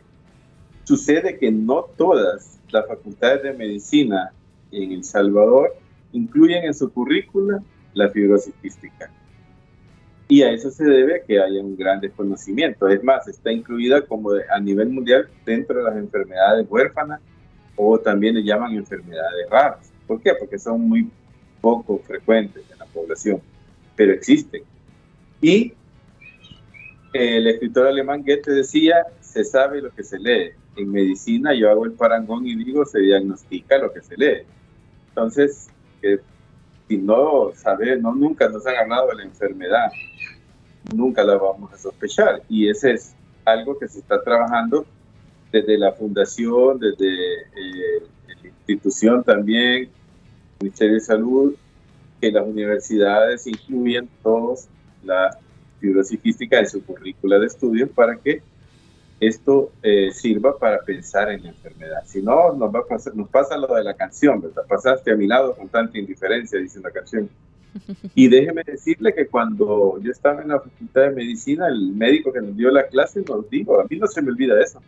sucede 0.84 1.38
que 1.40 1.52
no 1.52 1.86
todas 1.98 2.60
las 2.70 2.88
facultades 2.88 3.44
de 3.44 3.54
medicina 3.54 4.32
en 4.72 4.92
El 4.92 5.04
Salvador 5.04 5.74
incluyen 6.12 6.66
en 6.66 6.74
su 6.74 6.92
currícula 6.92 7.64
la 7.94 8.10
fibrosis 8.10 8.54
quística. 8.62 9.10
Y 10.28 10.42
a 10.42 10.52
eso 10.52 10.72
se 10.72 10.86
debe 10.86 11.18
a 11.18 11.24
que 11.24 11.40
haya 11.40 11.62
un 11.62 11.76
gran 11.76 12.00
desconocimiento. 12.00 12.88
Es 12.88 13.04
más, 13.04 13.28
está 13.28 13.52
incluida 13.52 14.02
como 14.02 14.32
a 14.32 14.60
nivel 14.60 14.90
mundial 14.90 15.28
dentro 15.46 15.78
de 15.78 15.84
las 15.84 15.98
enfermedades 15.98 16.66
huérfanas 16.70 17.20
o 17.76 18.00
también 18.00 18.36
le 18.36 18.44
llaman 18.44 18.74
enfermedades 18.74 19.50
raras. 19.50 19.92
¿Por 20.08 20.22
qué? 20.22 20.34
Porque 20.40 20.58
son 20.58 20.82
muy 20.82 21.10
poco 21.62 22.00
frecuentes 22.00 22.64
en 22.72 22.80
la 22.80 22.86
población, 22.86 23.42
pero 23.96 24.14
existen. 24.14 24.64
Y 25.42 25.74
el 27.14 27.48
escritor 27.48 27.88
alemán 27.88 28.24
Goethe 28.26 28.52
decía, 28.52 29.06
se 29.22 29.44
sabe 29.44 29.82
lo 29.82 29.92
que 29.92 30.04
se 30.04 30.20
lee. 30.20 30.52
En 30.76 30.92
medicina 30.92 31.54
yo 31.54 31.70
hago 31.70 31.86
el 31.86 31.94
parangón 31.94 32.48
y 32.48 32.56
digo, 32.56 32.86
se 32.86 33.00
diagnostica 33.00 33.78
lo 33.78 33.94
que 33.94 34.02
se 34.02 34.18
lee. 34.18 34.44
Entonces, 35.10 35.70
si 36.88 36.98
no 36.98 37.52
sabe, 37.56 37.98
no, 37.98 38.14
nunca 38.14 38.50
nos 38.50 38.66
han 38.66 38.76
hablado 38.76 39.10
de 39.10 39.16
la 39.16 39.24
enfermedad, 39.24 39.92
nunca 40.94 41.24
la 41.24 41.38
vamos 41.38 41.72
a 41.74 41.78
sospechar. 41.78 42.42
Y 42.50 42.70
ese 42.70 42.94
es 42.94 43.16
algo 43.46 43.78
que 43.78 43.88
se 43.88 44.00
está 44.00 44.22
trabajando 44.24 44.86
desde 45.52 45.78
la 45.78 45.92
fundación, 45.94 46.80
desde 46.80 47.42
eh, 47.56 48.04
la 48.28 48.48
institución 48.48 49.24
también, 49.24 49.90
Ministerio 50.60 50.96
de 50.96 51.02
Salud, 51.02 51.56
que 52.20 52.32
las 52.32 52.46
universidades 52.46 53.46
incluyen 53.48 54.10
todos 54.24 54.68
la 55.04 55.38
fibrosis 55.80 56.20
en 56.24 56.68
su 56.68 56.84
currícula 56.86 57.38
de 57.38 57.48
estudios 57.48 57.90
para 57.90 58.16
que 58.16 58.42
esto 59.20 59.72
eh, 59.82 60.12
sirva 60.12 60.58
para 60.58 60.80
pensar 60.80 61.30
en 61.32 61.44
la 61.44 61.50
enfermedad. 61.50 62.04
Si 62.06 62.22
no, 62.22 62.54
nos, 62.54 62.74
va 62.74 62.80
a 62.80 62.86
pasar, 62.86 63.16
nos 63.16 63.30
pasa 63.30 63.58
lo 63.58 63.74
de 63.74 63.84
la 63.84 63.94
canción, 63.94 64.42
¿verdad? 64.42 64.64
Pasaste 64.68 65.12
a 65.12 65.16
mi 65.16 65.28
lado 65.28 65.56
con 65.56 65.70
tanta 65.70 65.98
indiferencia, 65.98 66.60
dice 66.60 66.80
la 66.82 66.92
canción. 66.92 67.30
Y 68.16 68.28
déjeme 68.28 68.64
decirle 68.64 69.14
que 69.14 69.28
cuando 69.28 70.00
yo 70.02 70.12
estaba 70.12 70.42
en 70.42 70.50
la 70.50 70.60
facultad 70.60 71.02
de 71.02 71.12
medicina, 71.12 71.68
el 71.68 71.94
médico 71.94 72.32
que 72.32 72.42
nos 72.42 72.56
dio 72.56 72.72
la 72.72 72.88
clase 72.88 73.24
nos 73.28 73.50
dijo, 73.50 73.80
a 73.80 73.86
mí 73.90 73.98
no 73.98 74.08
se 74.08 74.22
me 74.22 74.32
olvida 74.32 74.62
eso. 74.62 74.82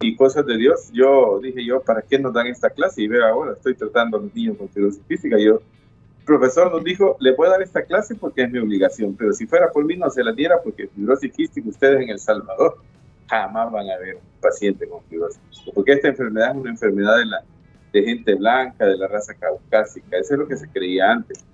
Y 0.00 0.16
cosas 0.16 0.46
de 0.46 0.56
Dios, 0.56 0.90
yo 0.92 1.40
dije 1.42 1.64
yo, 1.64 1.82
¿para 1.82 2.02
qué 2.02 2.18
nos 2.18 2.32
dan 2.32 2.46
esta 2.46 2.70
clase? 2.70 3.02
Y 3.02 3.08
veo 3.08 3.26
ahora, 3.26 3.52
estoy 3.52 3.74
tratando 3.74 4.16
a 4.16 4.20
los 4.20 4.34
niños 4.34 4.56
con 4.56 4.68
fibrosis 4.68 5.02
física. 5.06 5.36
Yo, 5.38 5.56
el 5.56 6.24
profesor 6.24 6.72
nos 6.72 6.82
dijo, 6.82 7.16
le 7.20 7.34
puedo 7.34 7.50
dar 7.50 7.60
esta 7.60 7.82
clase 7.82 8.14
porque 8.14 8.42
es 8.42 8.50
mi 8.50 8.58
obligación, 8.58 9.14
pero 9.14 9.32
si 9.32 9.46
fuera 9.46 9.70
por 9.70 9.84
mí 9.84 9.96
no 9.96 10.08
se 10.10 10.24
la 10.24 10.32
diera 10.32 10.56
porque 10.62 10.88
fibrosis 10.88 11.32
quística 11.32 11.68
ustedes 11.68 12.00
en 12.00 12.10
El 12.10 12.18
Salvador 12.18 12.78
jamás 13.28 13.70
van 13.70 13.88
a 13.90 13.98
ver 13.98 14.16
un 14.16 14.40
paciente 14.40 14.88
con 14.88 15.02
fibrosis 15.04 15.40
porque 15.74 15.92
esta 15.92 16.08
enfermedad 16.08 16.50
es 16.50 16.56
una 16.56 16.70
enfermedad 16.70 17.18
de, 17.18 17.26
la, 17.26 17.42
de 17.92 18.02
gente 18.02 18.34
blanca, 18.34 18.86
de 18.86 18.96
la 18.96 19.08
raza 19.08 19.34
caucásica, 19.34 20.18
eso 20.18 20.34
es 20.34 20.40
lo 20.40 20.48
que 20.48 20.56
se 20.56 20.68
creía 20.68 21.10
antes, 21.10 21.44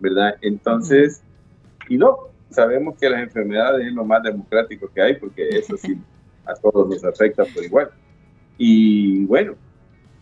¿verdad? 0.00 0.34
Entonces, 0.40 1.22
y 1.88 1.96
no, 1.96 2.30
sabemos 2.50 2.96
que 2.98 3.08
las 3.08 3.22
enfermedades 3.22 3.86
es 3.86 3.92
lo 3.92 4.04
más 4.04 4.22
democrático 4.22 4.90
que 4.92 5.02
hay, 5.02 5.16
porque 5.16 5.48
eso 5.50 5.76
sí 5.76 5.98
a 6.46 6.54
todos 6.54 6.88
nos 6.88 7.04
afecta 7.04 7.44
por 7.44 7.64
igual. 7.64 7.90
Y 8.58 9.24
bueno, 9.26 9.54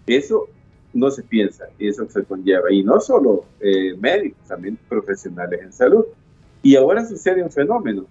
eso 0.07 0.49
no 0.93 1.11
se 1.11 1.23
piensa 1.23 1.69
y 1.79 1.89
eso 1.89 2.09
se 2.09 2.25
conlleva. 2.25 2.73
Y 2.73 2.83
no 2.83 3.01
solo 3.01 3.45
eh, 3.61 3.95
médicos, 3.99 4.47
también 4.47 4.79
profesionales 4.89 5.61
en 5.63 5.73
salud. 5.73 6.05
Y 6.63 6.77
ahora 6.77 7.05
sucede 7.05 7.43
un 7.43 7.51
fenómeno, 7.51 8.07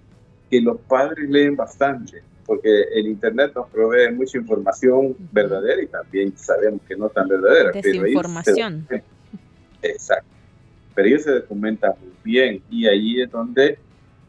que 0.50 0.62
los 0.62 0.80
padres 0.82 1.30
leen 1.30 1.56
bastante, 1.56 2.24
porque 2.46 2.84
el 2.94 3.08
Internet 3.08 3.52
nos 3.54 3.70
provee 3.70 4.12
mucha 4.14 4.38
información 4.38 5.16
verdadera 5.32 5.82
y 5.82 5.88
también 5.88 6.38
sabemos 6.38 6.82
que 6.88 6.96
no 6.96 7.10
tan 7.10 7.28
verdadera. 7.28 7.72
Desinformación. 7.72 8.88
exacto. 9.82 10.37
Ellos 11.06 11.24
se 11.24 11.32
documentan 11.32 11.94
muy 12.00 12.12
bien 12.24 12.62
y 12.70 12.88
ahí 12.88 13.22
es 13.22 13.30
donde 13.30 13.78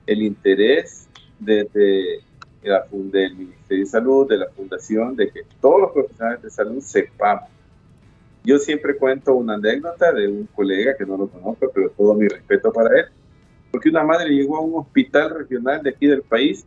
el 0.07 0.23
interés 0.23 1.09
desde 1.39 2.21
la, 2.63 2.85
del 2.91 3.37
Ministerio 3.37 3.85
de 3.85 3.91
Salud, 3.91 4.29
de 4.29 4.37
la 4.39 4.49
Fundación, 4.51 5.17
de 5.17 5.31
que 5.31 5.43
todos 5.61 5.81
los 5.81 5.93
profesionales 5.93 6.43
de 6.43 6.51
salud 6.51 6.81
sepamos. 6.81 7.49
Yo 8.45 8.59
siempre 8.59 8.97
cuento 8.97 9.35
una 9.35 9.55
anécdota 9.55 10.13
de 10.13 10.29
un 10.29 10.47
colega 10.47 10.97
que 10.97 11.05
no 11.05 11.17
lo 11.17 11.29
conozco, 11.29 11.71
pero 11.75 11.91
todo 11.91 12.15
mi 12.15 12.29
respeto 12.29 12.73
para 12.73 13.01
él, 13.01 13.07
porque 13.71 13.91
una 13.91 14.05
madre 14.05 14.31
llegó 14.31 14.57
a 14.57 14.61
un 14.61 14.77
hospital 14.77 15.31
regional 15.31 15.83
de 15.83 15.91
aquí 15.91 16.07
del 16.07 16.23
país 16.23 16.65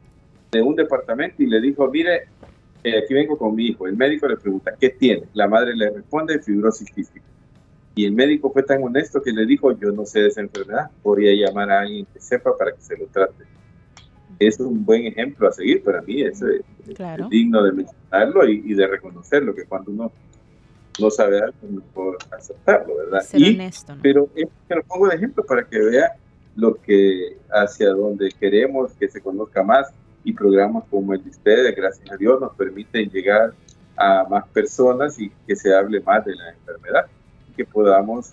de 0.52 0.62
un 0.62 0.76
departamento 0.76 1.42
y 1.42 1.48
le 1.48 1.62
dijo, 1.62 1.90
mire, 1.90 2.28
eh, 2.84 2.98
aquí 2.98 3.14
vengo 3.14 3.38
con 3.38 3.56
mi 3.56 3.68
hijo, 3.68 3.88
el 3.88 3.96
médico 3.96 4.28
le 4.28 4.38
pregunta, 4.38 4.74
¿qué 4.80 4.90
tiene? 4.90 5.24
La 5.34 5.48
madre 5.48 5.76
le 5.76 5.90
responde 5.90 6.40
fibrosis 6.40 6.90
quística. 6.92 7.26
Y 7.94 8.06
el 8.06 8.14
médico 8.14 8.52
fue 8.52 8.64
tan 8.64 8.82
honesto 8.84 9.22
que 9.22 9.32
le 9.32 9.46
dijo, 9.46 9.78
yo 9.78 9.92
no 9.92 10.06
sé 10.06 10.22
de 10.22 10.28
esa 10.28 10.42
enfermedad, 10.42 10.90
podría 11.04 11.34
llamar 11.34 11.70
a 11.72 11.82
alguien 11.82 12.06
que 12.14 12.22
sepa 12.22 12.56
para 12.58 12.72
que 12.72 12.82
se 12.82 12.98
lo 12.98 13.06
trate. 13.08 13.44
Es 14.40 14.60
un 14.60 14.86
buen 14.86 15.06
ejemplo 15.06 15.48
a 15.48 15.52
seguir 15.52 15.84
para 15.84 16.02
mí, 16.02 16.22
es, 16.22 16.44
digno 17.30 17.64
de 17.64 17.72
mencionarlo 17.74 18.48
y, 18.48 18.74
de 18.74 18.88
reconocerlo, 18.88 19.54
que 19.54 19.66
cuando 19.66 19.92
uno 19.92 20.12
no 21.00 21.12
sabe 21.12 21.40
algo, 21.40 21.56
mejor 21.70 22.18
aceptarlo, 22.32 22.96
¿verdad? 22.96 23.22
Pero 24.02 24.30
es 24.36 24.48
que 24.68 24.76
lo 24.76 24.84
pongo 24.84 25.08
de 25.08 25.16
ejemplo 25.16 25.46
para 25.46 25.66
que 25.66 25.80
vea 25.80 26.16
lo 26.56 26.76
que 26.76 27.38
hacia 27.50 27.90
donde 27.90 28.30
queremos 28.40 28.92
que 28.94 29.08
se 29.08 29.22
conozca 29.22 29.64
más 29.64 29.88
y 30.24 30.34
programas 30.34 30.84
como 30.90 31.14
el 31.14 31.24
de 31.24 31.30
ustedes, 31.30 31.76
gracias 31.76 32.10
a 32.12 32.18
Dios, 32.18 32.40
nos 32.40 32.56
permiten 32.56 33.10
llegar 33.10 33.54
a 33.96 34.26
más 34.30 34.48
personas 34.50 35.20
y 35.20 35.32
que 35.48 35.56
se 35.56 35.74
hable 35.74 36.00
más 36.02 36.26
de 36.26 36.36
la 36.36 36.50
enfermedad, 36.50 37.06
que 37.52 37.66
podamos 37.66 38.32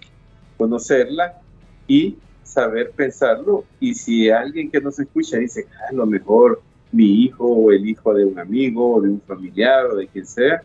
conocerla 0.56 1.40
y 1.86 2.16
saber 2.42 2.90
pensarlo. 2.90 3.64
Y 3.80 3.94
si 3.94 4.30
alguien 4.30 4.70
que 4.70 4.80
nos 4.80 4.98
escucha 4.98 5.38
dice, 5.38 5.66
ah, 5.80 5.88
a 5.90 5.92
lo 5.92 6.06
mejor 6.06 6.62
mi 6.92 7.24
hijo 7.24 7.44
o 7.44 7.70
el 7.70 7.88
hijo 7.88 8.14
de 8.14 8.24
un 8.24 8.38
amigo 8.38 8.96
o 8.96 9.00
de 9.00 9.10
un 9.10 9.20
familiar 9.20 9.86
o 9.86 9.96
de 9.96 10.06
quien 10.06 10.26
sea, 10.26 10.62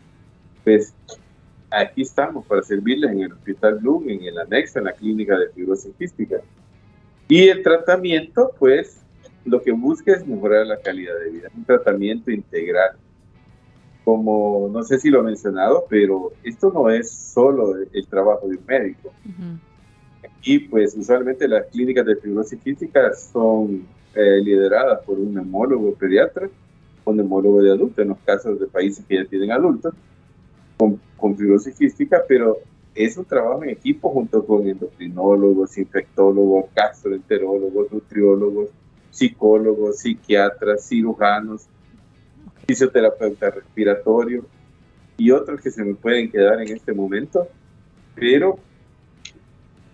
pues 0.63 0.93
aquí 1.69 2.03
estamos 2.03 2.45
para 2.45 2.61
servirles 2.63 3.11
en 3.11 3.23
el 3.23 3.33
Hospital 3.33 3.79
Bloom, 3.79 4.09
en 4.09 4.23
el 4.23 4.37
anexo, 4.37 4.79
en 4.79 4.85
la 4.85 4.93
clínica 4.93 5.37
de 5.37 5.49
fibrosis 5.49 5.93
quística. 5.97 6.37
Y 7.27 7.47
el 7.47 7.63
tratamiento, 7.63 8.51
pues, 8.59 9.01
lo 9.45 9.61
que 9.61 9.71
busca 9.71 10.13
es 10.13 10.25
mejorar 10.25 10.67
la 10.67 10.79
calidad 10.79 11.19
de 11.19 11.31
vida, 11.31 11.49
un 11.55 11.65
tratamiento 11.65 12.31
integral. 12.31 12.91
Como 14.03 14.69
no 14.71 14.83
sé 14.83 14.99
si 14.99 15.09
lo 15.09 15.21
he 15.21 15.23
mencionado, 15.23 15.85
pero 15.89 16.33
esto 16.43 16.71
no 16.73 16.89
es 16.89 17.09
solo 17.09 17.75
el 17.91 18.07
trabajo 18.07 18.47
de 18.47 18.57
un 18.57 18.65
médico. 18.65 19.13
Y 20.43 20.59
pues 20.59 20.95
usualmente 20.95 21.47
las 21.47 21.67
clínicas 21.67 22.05
de 22.05 22.17
fibrosis 22.17 22.59
quística 22.59 23.13
son 23.13 23.85
eh, 24.13 24.41
lideradas 24.43 25.01
por 25.05 25.17
un 25.17 25.33
neumólogo 25.33 25.93
pediatra 25.93 26.49
o 27.05 27.11
un 27.11 27.17
neumólogo 27.17 27.61
de 27.61 27.71
adultos, 27.71 27.99
en 27.99 28.09
los 28.09 28.17
casos 28.19 28.59
de 28.59 28.67
países 28.67 29.05
que 29.05 29.15
ya 29.15 29.25
tienen 29.25 29.51
adultos 29.51 29.93
con, 30.77 30.99
con 31.15 31.37
fibrosis 31.37 31.75
quística, 31.75 32.21
pero 32.27 32.57
es 32.95 33.17
un 33.17 33.25
trabajo 33.25 33.63
en 33.63 33.69
equipo 33.69 34.09
junto 34.09 34.45
con 34.45 34.67
endocrinólogos, 34.67 35.77
infectólogos, 35.77 36.65
gastroenterólogos, 36.75 37.91
nutriólogos, 37.91 38.69
psicólogos, 39.09 39.99
psiquiatras, 39.99 40.87
cirujanos, 40.87 41.65
fisioterapeutas 42.67 43.55
respiratorios 43.55 44.45
y 45.17 45.31
otros 45.31 45.61
que 45.61 45.71
se 45.71 45.83
me 45.83 45.95
pueden 45.95 46.31
quedar 46.31 46.61
en 46.61 46.69
este 46.69 46.93
momento, 46.93 47.47
pero 48.15 48.57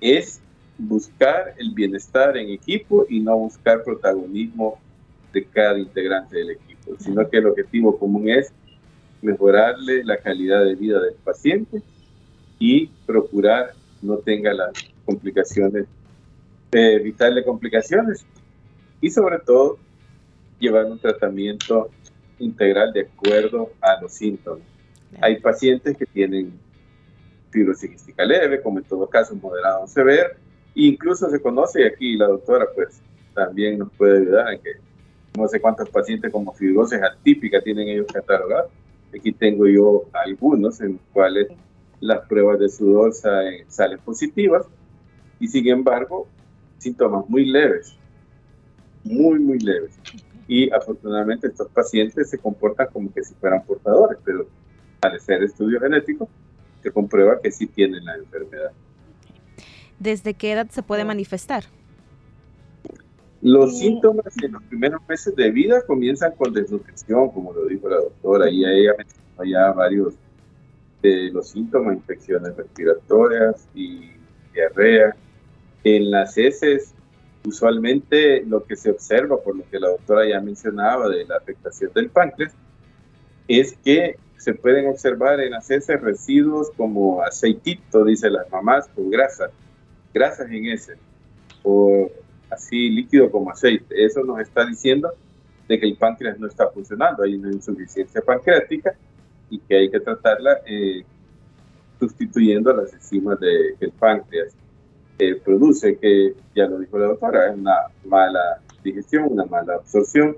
es 0.02 0.40
buscar 0.78 1.56
el 1.58 1.74
bienestar 1.74 2.38
en 2.38 2.50
equipo 2.50 3.06
y 3.10 3.20
no 3.20 3.38
buscar 3.38 3.84
protagonismo 3.84 4.80
de 5.34 5.44
cada 5.46 5.78
integrante 5.78 6.38
del 6.38 6.52
equipo, 6.52 6.96
sino 7.00 7.30
que 7.30 7.38
el 7.38 7.48
objetivo 7.48 7.98
común 7.98 8.30
es 8.30 8.52
mejorarle 9.22 10.04
la 10.04 10.18
calidad 10.18 10.64
de 10.64 10.76
vida 10.76 11.02
del 11.02 11.16
paciente 11.16 11.82
y 12.58 12.88
procurar 13.06 13.74
no 14.02 14.18
tenga 14.18 14.54
las 14.54 14.72
complicaciones, 15.06 15.86
eh, 16.72 16.94
evitarle 16.94 17.44
complicaciones 17.44 18.26
y 19.02 19.10
sobre 19.10 19.40
todo 19.40 19.78
llevar 20.60 20.86
un 20.86 21.00
tratamiento 21.00 21.90
integral 22.39 22.93
de 22.93 23.01
acuerdo 23.01 23.72
a 23.81 24.01
los 24.01 24.13
síntomas. 24.13 24.63
Hay 25.22 25.39
pacientes 25.39 25.98
que 25.98 26.05
tienen 26.05 26.53
fibrosis 27.50 27.89
quística 27.89 28.24
leve, 28.24 28.62
como 28.62 28.79
en 28.79 28.86
todo 28.86 29.08
caso 29.08 29.36
moderado 29.36 29.84
o 29.84 29.88
severo, 29.88 30.30
e 30.75 30.84
incluso 30.84 31.30
se 31.30 31.41
conoce, 31.41 31.82
y 31.82 31.86
aquí 31.86 32.17
la 32.17 32.28
doctora 32.28 32.67
pues 32.75 33.02
también 33.34 33.80
nos 33.80 33.91
puede 33.93 34.19
ayudar 34.19 34.54
en 34.54 34.62
que 34.62 34.71
no 35.38 35.47
sé 35.47 35.60
cuántos 35.60 35.89
pacientes 35.89 36.32
como 36.32 36.54
fibrosis 36.54 37.02
atípica 37.02 37.62
tienen 37.62 37.88
ellos 37.88 38.08
catalogados. 38.12 38.71
Aquí 39.15 39.32
tengo 39.32 39.67
yo 39.67 40.06
algunos 40.13 40.80
en 40.82 40.93
los 40.93 41.02
cuales 41.13 41.47
las 41.99 42.25
pruebas 42.28 42.60
de 42.60 42.69
sudor 42.69 43.13
salen, 43.13 43.65
salen 43.69 43.99
positivas 43.99 44.65
y 45.39 45.47
sin 45.47 45.67
embargo 45.67 46.28
síntomas 46.78 47.28
muy 47.28 47.45
leves 47.45 47.99
muy, 49.04 49.39
muy 49.39 49.60
leves. 49.60 49.91
Y 50.50 50.70
afortunadamente 50.72 51.46
estos 51.46 51.70
pacientes 51.70 52.32
se 52.32 52.40
comportan 52.40 52.88
como 52.92 53.14
que 53.14 53.24
si 53.24 53.36
fueran 53.36 53.64
portadores, 53.64 54.18
pero 54.26 54.48
al 55.00 55.16
hacer 55.16 55.44
estudio 55.44 55.80
genético 55.80 56.28
se 56.82 56.92
comprueba 56.92 57.40
que 57.40 57.52
sí 57.52 57.68
tienen 57.68 58.04
la 58.04 58.16
enfermedad. 58.16 58.72
¿Desde 60.00 60.34
qué 60.34 60.54
edad 60.54 60.68
se 60.72 60.82
puede 60.82 61.06
manifestar? 61.06 61.66
Los 63.44 63.78
síntomas 63.78 64.34
en 64.42 64.54
los 64.54 64.64
primeros 64.64 65.02
meses 65.08 65.36
de 65.36 65.52
vida 65.52 65.84
comienzan 65.86 66.32
con 66.36 66.52
desnutrición, 66.52 67.30
como 67.30 67.54
lo 67.54 67.66
dijo 67.68 67.88
la 67.88 67.98
doctora, 67.98 68.50
y 68.50 68.66
ella 68.66 68.96
mencionó 68.98 69.44
ya 69.46 69.72
varios 69.72 70.16
de 71.04 71.30
los 71.32 71.50
síntomas, 71.50 71.96
infecciones 71.96 72.58
respiratorias 72.58 73.68
y 73.76 74.14
diarrea. 74.54 75.16
En 75.84 76.10
las 76.10 76.38
heces 76.38 76.96
Usualmente 77.50 78.46
lo 78.46 78.64
que 78.64 78.76
se 78.76 78.92
observa, 78.92 79.42
por 79.42 79.56
lo 79.56 79.68
que 79.72 79.80
la 79.80 79.88
doctora 79.88 80.30
ya 80.30 80.40
mencionaba 80.40 81.10
de 81.10 81.26
la 81.26 81.38
afectación 81.38 81.92
del 81.96 82.12
páncreas, 82.12 82.54
es 83.48 83.76
que 83.84 84.18
se 84.38 84.54
pueden 84.54 84.88
observar 84.88 85.40
en 85.40 85.50
las 85.50 85.72
heces 85.72 86.00
residuos 86.00 86.70
como 86.78 87.24
aceitito, 87.24 88.06
dice 88.06 88.30
las 88.30 88.48
mamás, 88.52 88.88
con 88.90 89.10
grasa, 89.10 89.50
grasas 90.14 90.48
en 90.52 90.68
ese, 90.68 90.94
o 91.64 92.12
así 92.52 92.92
líquido 92.92 93.32
como 93.32 93.50
aceite. 93.50 94.06
Eso 94.06 94.24
nos 94.24 94.40
está 94.40 94.64
diciendo 94.64 95.12
de 95.68 95.80
que 95.80 95.88
el 95.88 95.98
páncreas 95.98 96.38
no 96.38 96.46
está 96.46 96.68
funcionando, 96.70 97.24
hay 97.24 97.34
una 97.34 97.52
insuficiencia 97.52 98.22
pancreática 98.22 98.94
y 99.50 99.58
que 99.58 99.76
hay 99.76 99.90
que 99.90 100.00
tratarla 100.00 100.60
eh, 100.68 101.04
sustituyendo 102.00 102.72
las 102.74 102.94
enzimas 102.94 103.40
del 103.40 103.92
páncreas 103.98 104.54
produce, 105.43 105.97
que 105.97 106.34
ya 106.55 106.65
lo 106.65 106.79
dijo 106.79 106.97
la 106.97 107.08
doctora, 107.08 107.49
es 107.51 107.58
una 107.58 107.75
mala 108.05 108.62
digestión, 108.84 109.25
una 109.32 109.45
mala 109.45 109.75
absorción, 109.75 110.36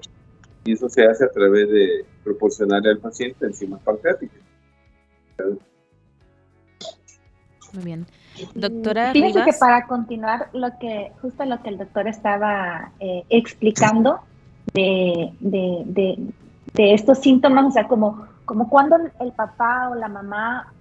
y 0.63 0.73
eso 0.73 0.89
se 0.89 1.05
hace 1.05 1.25
a 1.25 1.29
través 1.29 1.69
de 1.69 2.05
proporcionarle 2.23 2.89
al 2.91 2.97
paciente 2.97 3.45
enzimas 3.45 3.81
pancreáticas. 3.83 4.39
Muy 7.73 7.83
bien. 7.83 8.05
Doctora 8.55 9.11
Fíjese 9.11 9.43
que 9.43 9.53
para 9.59 9.85
continuar 9.87 10.49
lo 10.53 10.77
que, 10.79 11.11
justo 11.21 11.45
lo 11.45 11.61
que 11.61 11.69
el 11.69 11.77
doctor 11.77 12.07
estaba 12.07 12.91
eh, 12.99 13.23
explicando 13.29 14.19
de, 14.73 15.31
de, 15.39 15.83
de, 15.85 16.17
de, 16.73 16.93
estos 16.93 17.19
síntomas, 17.19 17.65
o 17.65 17.71
sea, 17.71 17.87
como, 17.87 18.25
como 18.45 18.69
cuando 18.69 18.97
el 19.19 19.31
papá 19.33 19.89
o 19.89 19.95
la 19.95 20.07
mamá 20.07 20.73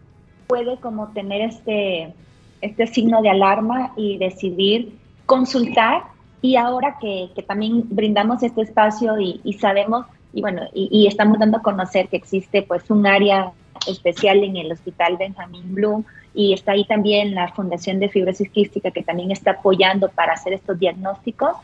puede 0.46 0.78
como 0.78 1.08
tener 1.08 1.42
este, 1.42 2.14
este 2.60 2.86
signo 2.86 3.22
de 3.22 3.30
alarma 3.30 3.92
y 3.96 4.18
decidir 4.18 4.92
consultar. 5.26 6.02
Y 6.42 6.56
ahora 6.56 6.96
que, 7.00 7.30
también 7.46 7.84
brindamos 7.88 8.42
este 8.42 8.62
espacio 8.62 9.18
y, 9.18 9.52
sabemos, 9.60 10.06
y 10.32 10.40
bueno, 10.40 10.62
y, 10.72 11.06
estamos 11.06 11.38
dando 11.38 11.58
a 11.58 11.62
conocer 11.62 12.08
que 12.08 12.16
existe 12.16 12.62
pues 12.62 12.90
un 12.90 13.06
área 13.06 13.52
especial 13.86 14.42
en 14.44 14.56
el 14.56 14.72
Hospital 14.72 15.16
Benjamin 15.16 15.74
Bloom 15.74 16.04
y 16.34 16.52
está 16.52 16.72
ahí 16.72 16.84
también 16.84 17.34
la 17.34 17.48
Fundación 17.48 17.98
de 17.98 18.08
Fibrosis 18.08 18.50
Quística 18.50 18.90
que 18.90 19.02
también 19.02 19.30
está 19.30 19.52
apoyando 19.52 20.08
para 20.10 20.34
hacer 20.34 20.52
estos 20.52 20.78
diagnósticos. 20.78 21.56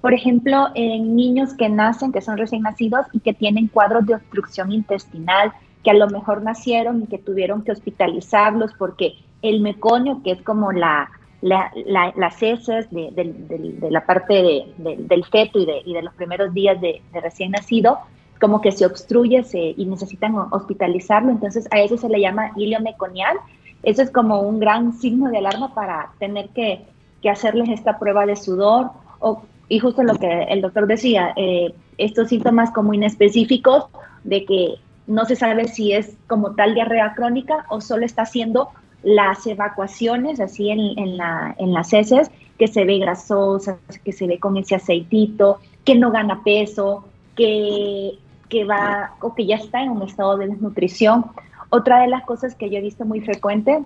Por 0.00 0.12
ejemplo, 0.12 0.68
en 0.74 1.16
niños 1.16 1.54
que 1.54 1.68
nacen, 1.68 2.12
que 2.12 2.20
son 2.20 2.36
recién 2.36 2.62
nacidos 2.62 3.06
y 3.12 3.20
que 3.20 3.32
tienen 3.32 3.68
cuadros 3.68 4.06
de 4.06 4.14
obstrucción 4.14 4.70
intestinal, 4.70 5.52
que 5.82 5.90
a 5.90 5.94
lo 5.94 6.08
mejor 6.08 6.42
nacieron 6.42 7.02
y 7.02 7.06
que 7.06 7.18
tuvieron 7.18 7.62
que 7.62 7.72
hospitalizarlos 7.72 8.72
porque 8.74 9.14
el 9.44 9.60
meconio, 9.60 10.22
que 10.24 10.32
es 10.32 10.42
como 10.42 10.72
la, 10.72 11.10
las 11.42 12.42
heces 12.42 12.90
de, 12.90 13.88
la 13.90 14.06
parte 14.06 14.66
del 14.78 15.24
feto 15.26 15.58
y, 15.58 15.66
de, 15.66 16.02
los 16.02 16.14
primeros 16.14 16.52
días 16.54 16.80
de, 16.80 17.02
recién 17.12 17.52
nacido, 17.52 17.98
como 18.40 18.60
que 18.60 18.72
se 18.72 18.86
obstruye 18.86 19.44
y 19.52 19.84
necesitan 19.84 20.34
hospitalizarlo, 20.50 21.30
entonces 21.30 21.68
a 21.70 21.80
eso 21.80 21.96
se 21.96 22.08
le 22.08 22.20
llama 22.20 22.52
hilio 22.56 22.80
meconial. 22.80 23.36
Eso 23.82 24.00
es 24.00 24.10
como 24.10 24.40
un 24.40 24.58
gran 24.58 24.94
signo 24.94 25.30
de 25.30 25.38
alarma 25.38 25.74
para 25.74 26.12
tener 26.18 26.48
que, 26.48 26.86
hacerles 27.30 27.70
esta 27.70 27.98
prueba 27.98 28.26
de 28.26 28.36
sudor. 28.36 28.90
O, 29.18 29.42
y 29.68 29.78
justo 29.78 30.02
lo 30.02 30.14
que 30.16 30.44
el 30.44 30.60
doctor 30.60 30.86
decía, 30.86 31.32
eh, 31.36 31.74
estos 31.96 32.28
síntomas 32.28 32.70
como 32.70 32.92
inespecíficos 32.92 33.86
de 34.24 34.44
que 34.44 34.74
no 35.06 35.24
se 35.24 35.36
sabe 35.36 35.68
si 35.68 35.92
es 35.92 36.16
como 36.26 36.54
tal 36.54 36.74
diarrea 36.74 37.14
crónica 37.14 37.66
o 37.68 37.80
solo 37.80 38.04
está 38.04 38.22
haciendo 38.22 38.70
las 39.04 39.46
evacuaciones 39.46 40.40
así 40.40 40.70
en, 40.70 41.16
la, 41.16 41.54
en 41.58 41.72
las 41.72 41.92
heces, 41.92 42.30
que 42.58 42.68
se 42.68 42.84
ve 42.84 42.98
grasosa, 42.98 43.78
que 44.04 44.12
se 44.12 44.26
ve 44.26 44.38
con 44.38 44.56
ese 44.56 44.74
aceitito, 44.74 45.58
que 45.84 45.94
no 45.94 46.10
gana 46.10 46.42
peso, 46.42 47.04
que 47.36 48.18
que 48.48 48.64
va 48.64 49.14
o 49.20 49.34
que 49.34 49.46
ya 49.46 49.56
está 49.56 49.82
en 49.82 49.90
un 49.90 50.02
estado 50.02 50.36
de 50.36 50.46
desnutrición. 50.46 51.26
Otra 51.70 52.00
de 52.00 52.06
las 52.08 52.24
cosas 52.24 52.54
que 52.54 52.70
yo 52.70 52.78
he 52.78 52.82
visto 52.82 53.04
muy 53.04 53.20
frecuente 53.20 53.82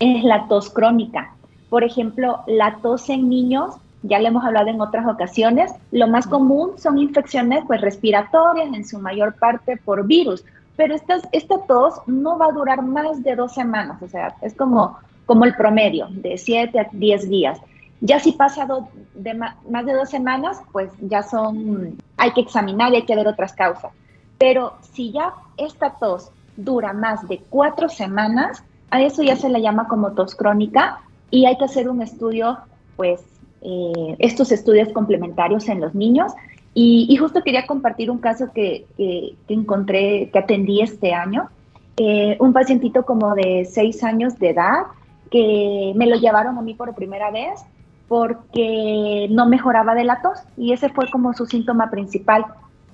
es 0.00 0.24
la 0.24 0.48
tos 0.48 0.70
crónica. 0.70 1.34
Por 1.68 1.84
ejemplo, 1.84 2.40
la 2.46 2.78
tos 2.80 3.10
en 3.10 3.28
niños, 3.28 3.74
ya 4.02 4.18
le 4.18 4.28
hemos 4.28 4.44
hablado 4.44 4.68
en 4.68 4.80
otras 4.80 5.06
ocasiones, 5.06 5.70
lo 5.90 6.06
más 6.08 6.26
común 6.26 6.72
son 6.78 6.98
infecciones 6.98 7.64
pues, 7.66 7.80
respiratorias, 7.80 8.72
en 8.72 8.86
su 8.86 8.98
mayor 8.98 9.34
parte 9.34 9.76
por 9.76 10.06
virus, 10.06 10.44
pero 10.76 10.94
esta, 10.94 11.18
esta 11.32 11.58
tos 11.66 11.94
no 12.06 12.38
va 12.38 12.46
a 12.46 12.52
durar 12.52 12.82
más 12.82 13.22
de 13.22 13.36
dos 13.36 13.54
semanas, 13.54 14.02
o 14.02 14.08
sea, 14.08 14.34
es 14.42 14.54
como, 14.54 14.98
como 15.26 15.44
el 15.44 15.54
promedio, 15.54 16.08
de 16.10 16.36
siete 16.38 16.80
a 16.80 16.88
diez 16.92 17.28
días. 17.28 17.60
Ya 18.00 18.18
si 18.18 18.32
pasa 18.32 18.66
de 19.14 19.34
más 19.34 19.86
de 19.86 19.92
dos 19.94 20.10
semanas, 20.10 20.60
pues 20.72 20.90
ya 21.00 21.22
son, 21.22 21.96
hay 22.16 22.32
que 22.32 22.42
examinar 22.42 22.92
y 22.92 22.96
hay 22.96 23.06
que 23.06 23.16
ver 23.16 23.26
otras 23.26 23.54
causas. 23.54 23.92
Pero 24.36 24.74
si 24.92 25.12
ya 25.12 25.32
esta 25.56 25.90
tos 25.90 26.30
dura 26.56 26.92
más 26.92 27.26
de 27.28 27.38
cuatro 27.48 27.88
semanas, 27.88 28.62
a 28.90 29.00
eso 29.00 29.22
ya 29.22 29.36
se 29.36 29.48
le 29.48 29.62
llama 29.62 29.88
como 29.88 30.12
tos 30.12 30.34
crónica 30.34 31.00
y 31.30 31.46
hay 31.46 31.56
que 31.56 31.64
hacer 31.64 31.88
un 31.88 32.02
estudio, 32.02 32.58
pues, 32.96 33.22
eh, 33.62 34.16
estos 34.18 34.52
estudios 34.52 34.92
complementarios 34.92 35.68
en 35.68 35.80
los 35.80 35.94
niños. 35.94 36.32
Y, 36.76 37.16
justo 37.16 37.42
quería 37.42 37.66
compartir 37.66 38.10
un 38.10 38.18
caso 38.18 38.50
que, 38.52 38.86
que, 38.96 39.36
encontré, 39.48 40.30
que 40.32 40.38
atendí 40.40 40.80
este 40.80 41.14
año. 41.14 41.48
Eh, 41.96 42.36
un 42.40 42.52
pacientito 42.52 43.04
como 43.04 43.34
de 43.36 43.64
seis 43.64 44.02
años 44.02 44.36
de 44.40 44.50
edad 44.50 44.86
que 45.30 45.92
me 45.94 46.06
lo 46.06 46.16
llevaron 46.16 46.58
a 46.58 46.62
mí 46.62 46.74
por 46.74 46.92
primera 46.94 47.30
vez 47.30 47.64
porque 48.08 49.28
no 49.30 49.46
mejoraba 49.46 49.94
de 49.94 50.04
la 50.04 50.20
tos 50.20 50.40
y 50.56 50.72
ese 50.72 50.88
fue 50.88 51.08
como 51.10 51.32
su 51.32 51.46
síntoma 51.46 51.90
principal. 51.90 52.44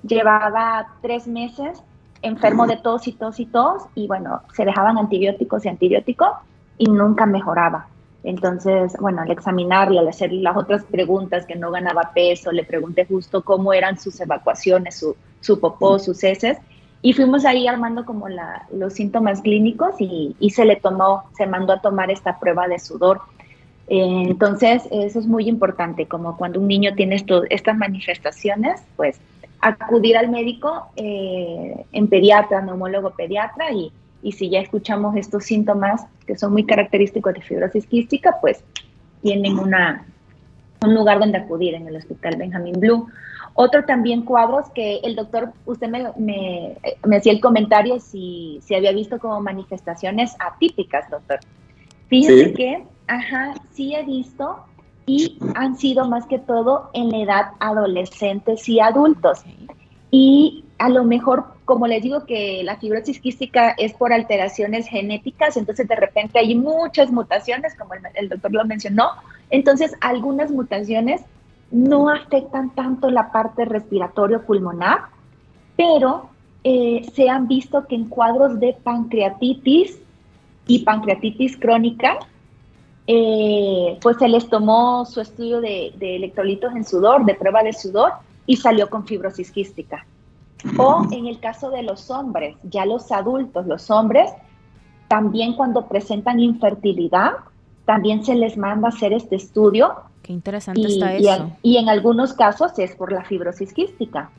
Llevaba 0.03 0.87
tres 1.01 1.27
meses 1.27 1.83
enfermo 2.21 2.67
de 2.67 2.77
tos 2.77 3.07
y 3.07 3.13
tos 3.13 3.39
y 3.39 3.45
tos 3.45 3.83
y 3.95 4.07
bueno, 4.07 4.41
se 4.53 4.65
dejaban 4.65 4.97
antibióticos 4.97 5.65
y 5.65 5.69
antibióticos 5.69 6.29
y 6.77 6.85
nunca 6.85 7.25
mejoraba. 7.25 7.87
Entonces, 8.23 8.93
bueno, 8.99 9.21
al 9.21 9.31
examinarle, 9.31 9.99
al 9.99 10.07
hacer 10.07 10.31
las 10.31 10.55
otras 10.55 10.83
preguntas, 10.83 11.45
que 11.45 11.55
no 11.55 11.71
ganaba 11.71 12.11
peso, 12.13 12.51
le 12.51 12.63
pregunté 12.63 13.05
justo 13.05 13.43
cómo 13.43 13.73
eran 13.73 13.97
sus 13.97 14.19
evacuaciones, 14.19 14.99
su, 14.99 15.15
su 15.39 15.59
popó, 15.59 15.97
sus 15.97 16.23
heces, 16.23 16.57
y 17.01 17.13
fuimos 17.13 17.45
ahí 17.45 17.67
armando 17.67 18.05
como 18.05 18.29
la, 18.29 18.67
los 18.71 18.93
síntomas 18.93 19.41
clínicos 19.41 19.95
y, 19.99 20.35
y, 20.39 20.51
se 20.51 20.65
le 20.65 20.75
tomó, 20.75 21.23
se 21.35 21.47
mandó 21.47 21.73
a 21.73 21.81
tomar 21.81 22.11
esta 22.11 22.39
prueba 22.39 22.67
de 22.67 22.77
sudor. 22.77 23.21
Eh, 23.87 24.25
entonces, 24.27 24.83
eso 24.91 25.19
es 25.19 25.25
muy 25.25 25.47
importante, 25.49 26.05
como 26.05 26.37
cuando 26.37 26.59
un 26.59 26.67
niño 26.67 26.93
tiene 26.93 27.15
esto, 27.15 27.43
estas 27.49 27.75
manifestaciones, 27.75 28.83
pues 28.95 29.19
acudir 29.61 30.15
al 30.15 30.29
médico 30.29 30.87
eh, 30.95 31.85
en 31.91 32.07
pediatra, 32.07 32.61
neumólogo 32.61 33.11
pediatra 33.11 33.71
y, 33.71 33.91
y 34.23 34.33
si 34.33 34.49
ya 34.49 34.59
escuchamos 34.59 35.15
estos 35.15 35.45
síntomas 35.45 36.05
que 36.25 36.37
son 36.37 36.51
muy 36.53 36.65
característicos 36.65 37.33
de 37.33 37.41
fibrosis 37.41 37.85
quística, 37.87 38.37
pues 38.39 38.63
tienen 39.21 39.59
una, 39.59 40.05
un 40.85 40.93
lugar 40.93 41.19
donde 41.19 41.37
acudir 41.37 41.75
en 41.75 41.87
el 41.87 41.95
Hospital 41.95 42.35
Benjamin 42.37 42.79
Blue. 42.79 43.07
Otro 43.53 43.83
también 43.85 44.23
cuadros 44.23 44.69
que 44.69 44.97
el 45.03 45.15
doctor, 45.15 45.51
usted 45.65 45.89
me, 45.89 46.11
me, 46.17 46.77
me 47.05 47.17
hacía 47.17 47.33
el 47.33 47.41
comentario 47.41 47.99
si, 47.99 48.59
si, 48.63 48.75
había 48.75 48.93
visto 48.93 49.19
como 49.19 49.41
manifestaciones 49.41 50.35
atípicas, 50.39 51.09
doctor. 51.09 51.39
Fíjese 52.07 52.53
que, 52.53 52.85
ajá, 53.07 53.53
sí 53.71 53.93
he 53.95 54.03
visto 54.03 54.65
y 55.05 55.37
han 55.55 55.77
sido 55.77 56.07
más 56.07 56.25
que 56.27 56.39
todo 56.39 56.89
en 56.93 57.09
la 57.09 57.17
edad 57.17 57.45
adolescentes 57.59 58.67
y 58.69 58.79
adultos. 58.79 59.43
Y 60.11 60.65
a 60.81 60.89
lo 60.89 61.03
mejor, 61.03 61.45
como 61.63 61.85
les 61.85 62.01
digo 62.01 62.25
que 62.25 62.63
la 62.63 62.75
fibrosis 62.75 63.19
quística 63.19 63.69
es 63.77 63.93
por 63.93 64.11
alteraciones 64.11 64.87
genéticas, 64.87 65.55
entonces 65.55 65.87
de 65.87 65.95
repente 65.95 66.39
hay 66.39 66.55
muchas 66.55 67.11
mutaciones, 67.11 67.75
como 67.75 67.93
el, 67.93 68.29
doctor 68.29 68.51
lo 68.51 68.65
mencionó, 68.65 69.11
entonces 69.51 69.93
algunas 70.01 70.49
mutaciones 70.49 71.21
no 71.69 72.09
afectan 72.09 72.71
tanto 72.73 73.11
la 73.11 73.31
parte 73.31 73.65
respiratorio 73.65 74.41
pulmonar, 74.41 75.01
pero 75.77 76.31
eh, 76.63 77.07
se 77.13 77.29
han 77.29 77.47
visto 77.47 77.85
que 77.85 77.93
en 77.93 78.05
cuadros 78.05 78.59
de 78.59 78.73
pancreatitis 78.73 79.99
y 80.65 80.79
pancreatitis 80.79 81.57
crónica, 81.57 82.17
eh, 83.05 83.99
pues 84.01 84.17
se 84.17 84.27
les 84.27 84.49
tomó 84.49 85.05
su 85.05 85.21
estudio 85.21 85.61
de, 85.61 85.93
electrolitos 85.99 86.75
en 86.75 86.85
sudor, 86.85 87.23
de 87.23 87.35
prueba 87.35 87.61
de 87.61 87.71
sudor, 87.71 88.13
y 88.47 88.57
salió 88.57 88.89
con 88.89 89.05
fibrosis 89.05 89.51
quística. 89.51 90.07
O 90.77 91.07
en 91.11 91.27
el 91.27 91.39
caso 91.39 91.69
de 91.69 91.83
los 91.83 92.09
hombres, 92.09 92.55
ya 92.63 92.85
los 92.85 93.11
adultos, 93.11 93.65
los 93.65 93.89
hombres, 93.89 94.31
también 95.07 95.53
cuando 95.53 95.87
presentan 95.87 96.39
infertilidad, 96.39 97.31
también 97.85 98.23
se 98.23 98.35
les 98.35 98.57
manda 98.57 98.87
a 98.87 98.89
hacer 98.89 99.13
este 99.13 99.35
estudio. 99.35 99.93
Qué 100.21 100.33
interesante 100.33 100.81
está 100.81 101.13
eso. 101.13 101.51
Y, 101.63 101.77
en 101.77 101.89
algunos 101.89 102.33
casos 102.33 102.77
es 102.77 102.95
por 102.95 103.11
la 103.11 103.23
fibrosis 103.23 103.73
quística. 103.73 104.29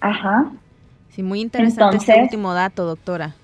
Ajá. 0.00 0.52
Sí, 1.08 1.22
muy 1.22 1.40
interesante 1.40 1.96
este 1.96 2.22
último 2.22 2.54
dato, 2.54 2.84
doctora. 2.84 3.34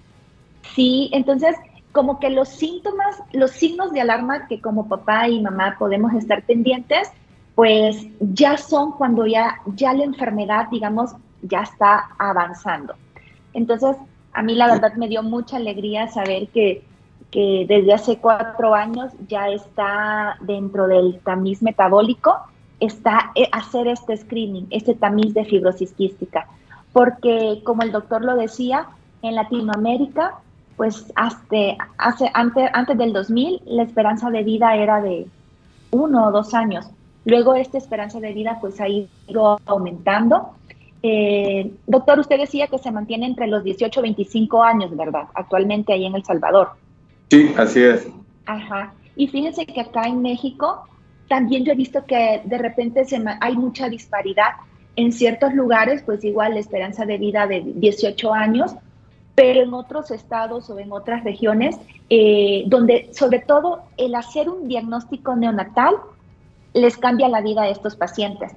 Sí, 0.74 1.10
entonces 1.12 1.56
como 1.92 2.20
que 2.20 2.28
los 2.28 2.48
síntomas, 2.48 3.22
los 3.32 3.52
signos 3.52 3.90
de 3.92 4.02
alarma 4.02 4.46
que 4.48 4.60
como 4.60 4.86
papá 4.86 5.28
y 5.28 5.40
mamá 5.40 5.76
podemos 5.78 6.12
estar 6.12 6.42
pendientes, 6.42 7.10
pues 7.54 8.06
ya 8.20 8.58
son 8.58 8.92
cuando 8.92 9.26
ya, 9.26 9.56
ya 9.74 9.94
la 9.94 10.04
enfermedad, 10.04 10.66
digamos, 10.70 11.16
ya 11.48 11.62
está 11.62 12.10
avanzando. 12.18 12.94
Entonces, 13.52 13.96
a 14.32 14.42
mí 14.42 14.54
la 14.54 14.68
verdad 14.68 14.94
me 14.94 15.08
dio 15.08 15.22
mucha 15.22 15.56
alegría 15.56 16.08
saber 16.08 16.48
que, 16.48 16.84
que 17.30 17.64
desde 17.68 17.94
hace 17.94 18.18
cuatro 18.18 18.74
años 18.74 19.12
ya 19.28 19.48
está 19.48 20.36
dentro 20.40 20.86
del 20.86 21.20
tamiz 21.20 21.62
metabólico, 21.62 22.36
está 22.80 23.32
eh, 23.34 23.48
hacer 23.52 23.88
este 23.88 24.16
screening, 24.16 24.66
este 24.70 24.94
tamiz 24.94 25.32
de 25.34 25.44
fibrosis 25.44 25.92
quística. 25.92 26.46
Porque, 26.92 27.62
como 27.64 27.82
el 27.82 27.92
doctor 27.92 28.24
lo 28.24 28.36
decía, 28.36 28.88
en 29.22 29.34
Latinoamérica 29.34 30.34
pues 30.76 31.10
hasta 31.14 31.56
hace, 31.98 32.30
antes, 32.34 32.68
antes 32.72 32.98
del 32.98 33.12
2000 33.12 33.62
la 33.64 33.82
esperanza 33.82 34.30
de 34.30 34.42
vida 34.42 34.76
era 34.76 35.00
de 35.00 35.26
uno 35.90 36.26
o 36.26 36.30
dos 36.30 36.54
años. 36.54 36.86
Luego 37.24 37.54
esta 37.54 37.78
esperanza 37.78 38.20
de 38.20 38.32
vida 38.32 38.58
pues 38.60 38.80
ha 38.80 38.88
ido 38.88 39.58
aumentando. 39.66 40.50
Eh, 41.08 41.70
doctor, 41.86 42.18
usted 42.18 42.36
decía 42.36 42.66
que 42.66 42.78
se 42.78 42.90
mantiene 42.90 43.26
entre 43.26 43.46
los 43.46 43.62
18 43.62 44.00
y 44.00 44.02
25 44.02 44.60
años, 44.60 44.96
¿verdad? 44.96 45.28
Actualmente 45.34 45.92
ahí 45.92 46.04
en 46.04 46.16
El 46.16 46.24
Salvador. 46.24 46.70
Sí, 47.30 47.54
así 47.56 47.80
es. 47.80 48.08
Ajá. 48.46 48.92
Y 49.14 49.28
fíjense 49.28 49.66
que 49.66 49.80
acá 49.80 50.02
en 50.08 50.20
México 50.20 50.82
también 51.28 51.64
yo 51.64 51.72
he 51.72 51.76
visto 51.76 52.04
que 52.06 52.42
de 52.44 52.58
repente 52.58 53.04
se, 53.04 53.22
hay 53.40 53.56
mucha 53.56 53.88
disparidad. 53.88 54.52
En 54.96 55.12
ciertos 55.12 55.54
lugares, 55.54 56.02
pues 56.02 56.24
igual 56.24 56.54
la 56.54 56.60
esperanza 56.60 57.04
de 57.04 57.18
vida 57.18 57.46
de 57.46 57.62
18 57.64 58.32
años, 58.32 58.74
pero 59.36 59.60
en 59.60 59.74
otros 59.74 60.10
estados 60.10 60.70
o 60.70 60.78
en 60.78 60.90
otras 60.90 61.22
regiones, 61.22 61.76
eh, 62.10 62.64
donde 62.66 63.10
sobre 63.12 63.38
todo 63.38 63.82
el 63.96 64.14
hacer 64.16 64.48
un 64.48 64.66
diagnóstico 64.66 65.36
neonatal 65.36 65.94
les 66.74 66.96
cambia 66.96 67.28
la 67.28 67.42
vida 67.42 67.62
a 67.62 67.68
estos 67.68 67.94
pacientes, 67.94 68.52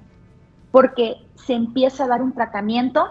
porque 0.71 1.17
se 1.35 1.53
empieza 1.53 2.03
a 2.03 2.07
dar 2.07 2.21
un 2.21 2.33
tratamiento 2.33 3.07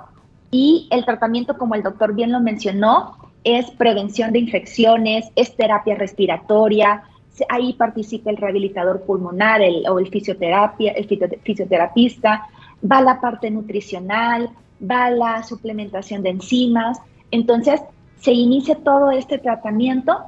y 0.51 0.89
el 0.91 1.05
tratamiento, 1.05 1.57
como 1.59 1.75
el 1.75 1.83
doctor 1.83 2.15
bien 2.15 2.33
lo 2.33 2.41
mencionó, 2.41 3.17
es 3.45 3.71
prevención 3.73 4.33
de 4.33 4.41
infecciones, 4.41 5.31
es 5.37 5.55
terapia 5.57 5.95
respiratoria, 5.95 7.03
ahí 7.49 7.73
participa 7.75 8.31
el 8.31 8.37
rehabilitador 8.37 9.03
pulmonar 9.03 9.61
o 9.89 9.99
el, 9.99 10.09
fisioterapia, 10.09 10.93
el 10.93 11.07
fisioterapista, 11.43 12.47
va 12.91 13.01
la 13.01 13.21
parte 13.21 13.51
nutricional, 13.51 14.51
va 14.83 15.11
la 15.11 15.43
suplementación 15.43 16.23
de 16.23 16.31
enzimas, 16.31 17.01
entonces, 17.31 17.81
se 18.21 18.33
inicia 18.33 18.77
todo 18.77 19.11
este 19.11 19.39
tratamiento 19.39 20.25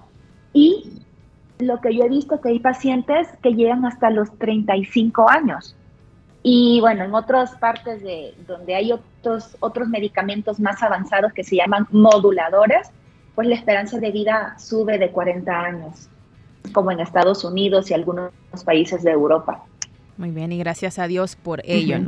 y 0.53 1.01
lo 1.59 1.81
que 1.81 1.95
yo 1.95 2.05
he 2.05 2.09
visto 2.09 2.41
que 2.41 2.51
hay 2.51 2.61
pacientes 2.61 3.29
que 3.43 3.55
llegan 3.55 3.85
hasta 3.85 4.11
los 4.11 4.31
35 4.39 5.29
años. 5.29 5.77
Y 6.43 6.81
bueno, 6.81 7.05
en 7.05 7.15
otras 7.15 7.53
partes 7.57 8.03
de 8.03 8.35
donde 8.47 8.75
hay 8.75 8.93
otros, 8.93 9.57
otros 9.61 9.89
medicamentos 9.89 10.59
más 10.59 10.83
avanzados 10.83 11.33
que 11.33 11.45
se 11.45 11.57
llaman 11.57 11.87
moduladores, 11.91 12.89
pues 13.35 13.47
la 13.47 13.55
esperanza 13.55 13.99
de 13.99 14.11
vida 14.11 14.57
sube 14.59 14.99
de 14.99 15.11
40 15.11 15.53
años, 15.53 16.09
como 16.73 16.91
en 16.91 17.01
Estados 17.01 17.45
Unidos 17.45 17.91
y 17.91 17.95
algunos 17.95 18.33
países 18.65 19.03
de 19.03 19.11
Europa. 19.11 19.65
Muy 20.17 20.31
bien, 20.31 20.53
y 20.53 20.59
gracias 20.59 20.99
a 20.99 21.07
Dios 21.07 21.37
por 21.37 21.63
ello. 21.65 21.99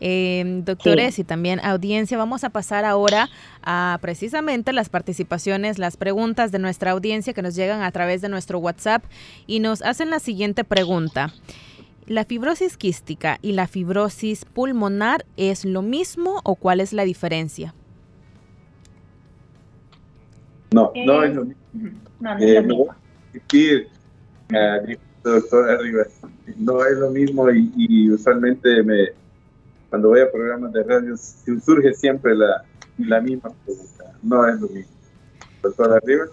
Eh, 0.00 0.44
doctores 0.64 1.18
y 1.18 1.24
también 1.24 1.58
audiencia, 1.60 2.18
vamos 2.18 2.44
a 2.44 2.50
pasar 2.50 2.84
ahora 2.84 3.30
a 3.62 3.98
precisamente 4.02 4.74
las 4.74 4.90
participaciones, 4.90 5.78
las 5.78 5.96
preguntas 5.96 6.52
de 6.52 6.58
nuestra 6.58 6.90
audiencia 6.90 7.32
que 7.32 7.40
nos 7.42 7.54
llegan 7.54 7.82
a 7.82 7.90
través 7.92 8.20
de 8.20 8.28
nuestro 8.28 8.58
WhatsApp 8.58 9.04
y 9.46 9.60
nos 9.60 9.82
hacen 9.82 10.10
la 10.10 10.18
siguiente 10.18 10.64
pregunta. 10.64 11.32
¿La 12.06 12.24
fibrosis 12.24 12.76
quística 12.76 13.38
y 13.42 13.52
la 13.52 13.66
fibrosis 13.66 14.44
pulmonar 14.44 15.24
es 15.36 15.64
lo 15.64 15.82
mismo 15.82 16.40
o 16.44 16.54
cuál 16.54 16.80
es 16.80 16.92
la 16.92 17.04
diferencia? 17.04 17.74
No, 20.72 20.92
no 20.94 21.22
es 21.24 21.34
lo 21.34 21.44
mismo. 21.46 21.62
No, 22.20 22.38
no 22.38 22.44
es 22.44 22.54
lo 22.54 22.62
mismo. 22.62 22.94
no 26.58 26.84
es 26.84 26.98
lo 26.98 27.10
mismo 27.10 27.50
y, 27.50 28.10
usualmente 28.12 28.84
me, 28.84 29.08
cuando 29.90 30.10
voy 30.10 30.20
a 30.20 30.30
programas 30.30 30.72
de 30.72 30.84
radio 30.84 31.16
surge 31.16 31.92
siempre 31.94 32.36
la, 32.36 32.64
la 32.98 33.20
misma 33.20 33.50
pregunta. 33.64 34.12
No 34.22 34.46
es 34.46 34.60
lo 34.60 34.68
mismo. 34.68 34.92
Doctor 35.60 35.92
arriba. 35.92 36.26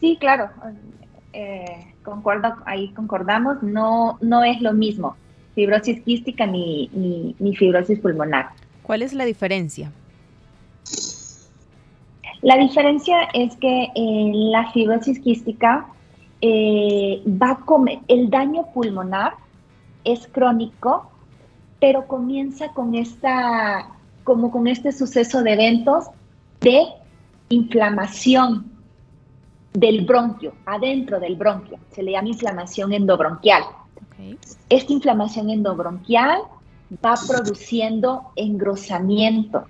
Sí, 0.00 0.16
claro. 0.18 0.48
Eh, 1.34 1.93
concuerdo, 2.04 2.54
ahí 2.66 2.88
concordamos, 2.90 3.62
no, 3.62 4.18
no 4.20 4.44
es 4.44 4.60
lo 4.60 4.72
mismo 4.72 5.16
fibrosis 5.54 6.02
quística 6.02 6.46
ni, 6.46 6.90
ni, 7.38 7.56
fibrosis 7.56 7.98
pulmonar. 8.00 8.50
¿Cuál 8.82 9.02
es 9.02 9.12
la 9.12 9.24
diferencia? 9.24 9.92
La 12.42 12.56
diferencia 12.58 13.16
es 13.32 13.56
que 13.56 13.88
en 13.94 14.50
la 14.50 14.70
fibrosis 14.72 15.18
quística 15.20 15.86
eh, 16.42 17.22
va 17.26 17.52
a 17.52 17.56
comer, 17.56 18.00
el 18.08 18.28
daño 18.28 18.66
pulmonar 18.72 19.34
es 20.04 20.26
crónico, 20.26 21.10
pero 21.80 22.06
comienza 22.06 22.68
con 22.72 22.94
esta, 22.94 23.88
como 24.24 24.50
con 24.50 24.66
este 24.66 24.92
suceso 24.92 25.42
de 25.42 25.52
eventos 25.52 26.06
de 26.60 26.82
inflamación 27.48 28.73
del 29.74 30.04
bronquio, 30.04 30.54
adentro 30.66 31.18
del 31.20 31.36
bronquio. 31.36 31.78
Se 31.90 32.02
le 32.02 32.12
llama 32.12 32.28
inflamación 32.28 32.92
endobronquial. 32.92 33.64
Esta 34.68 34.92
inflamación 34.92 35.50
endobronquial 35.50 36.42
va 37.04 37.14
produciendo 37.26 38.30
engrosamiento. 38.36 39.64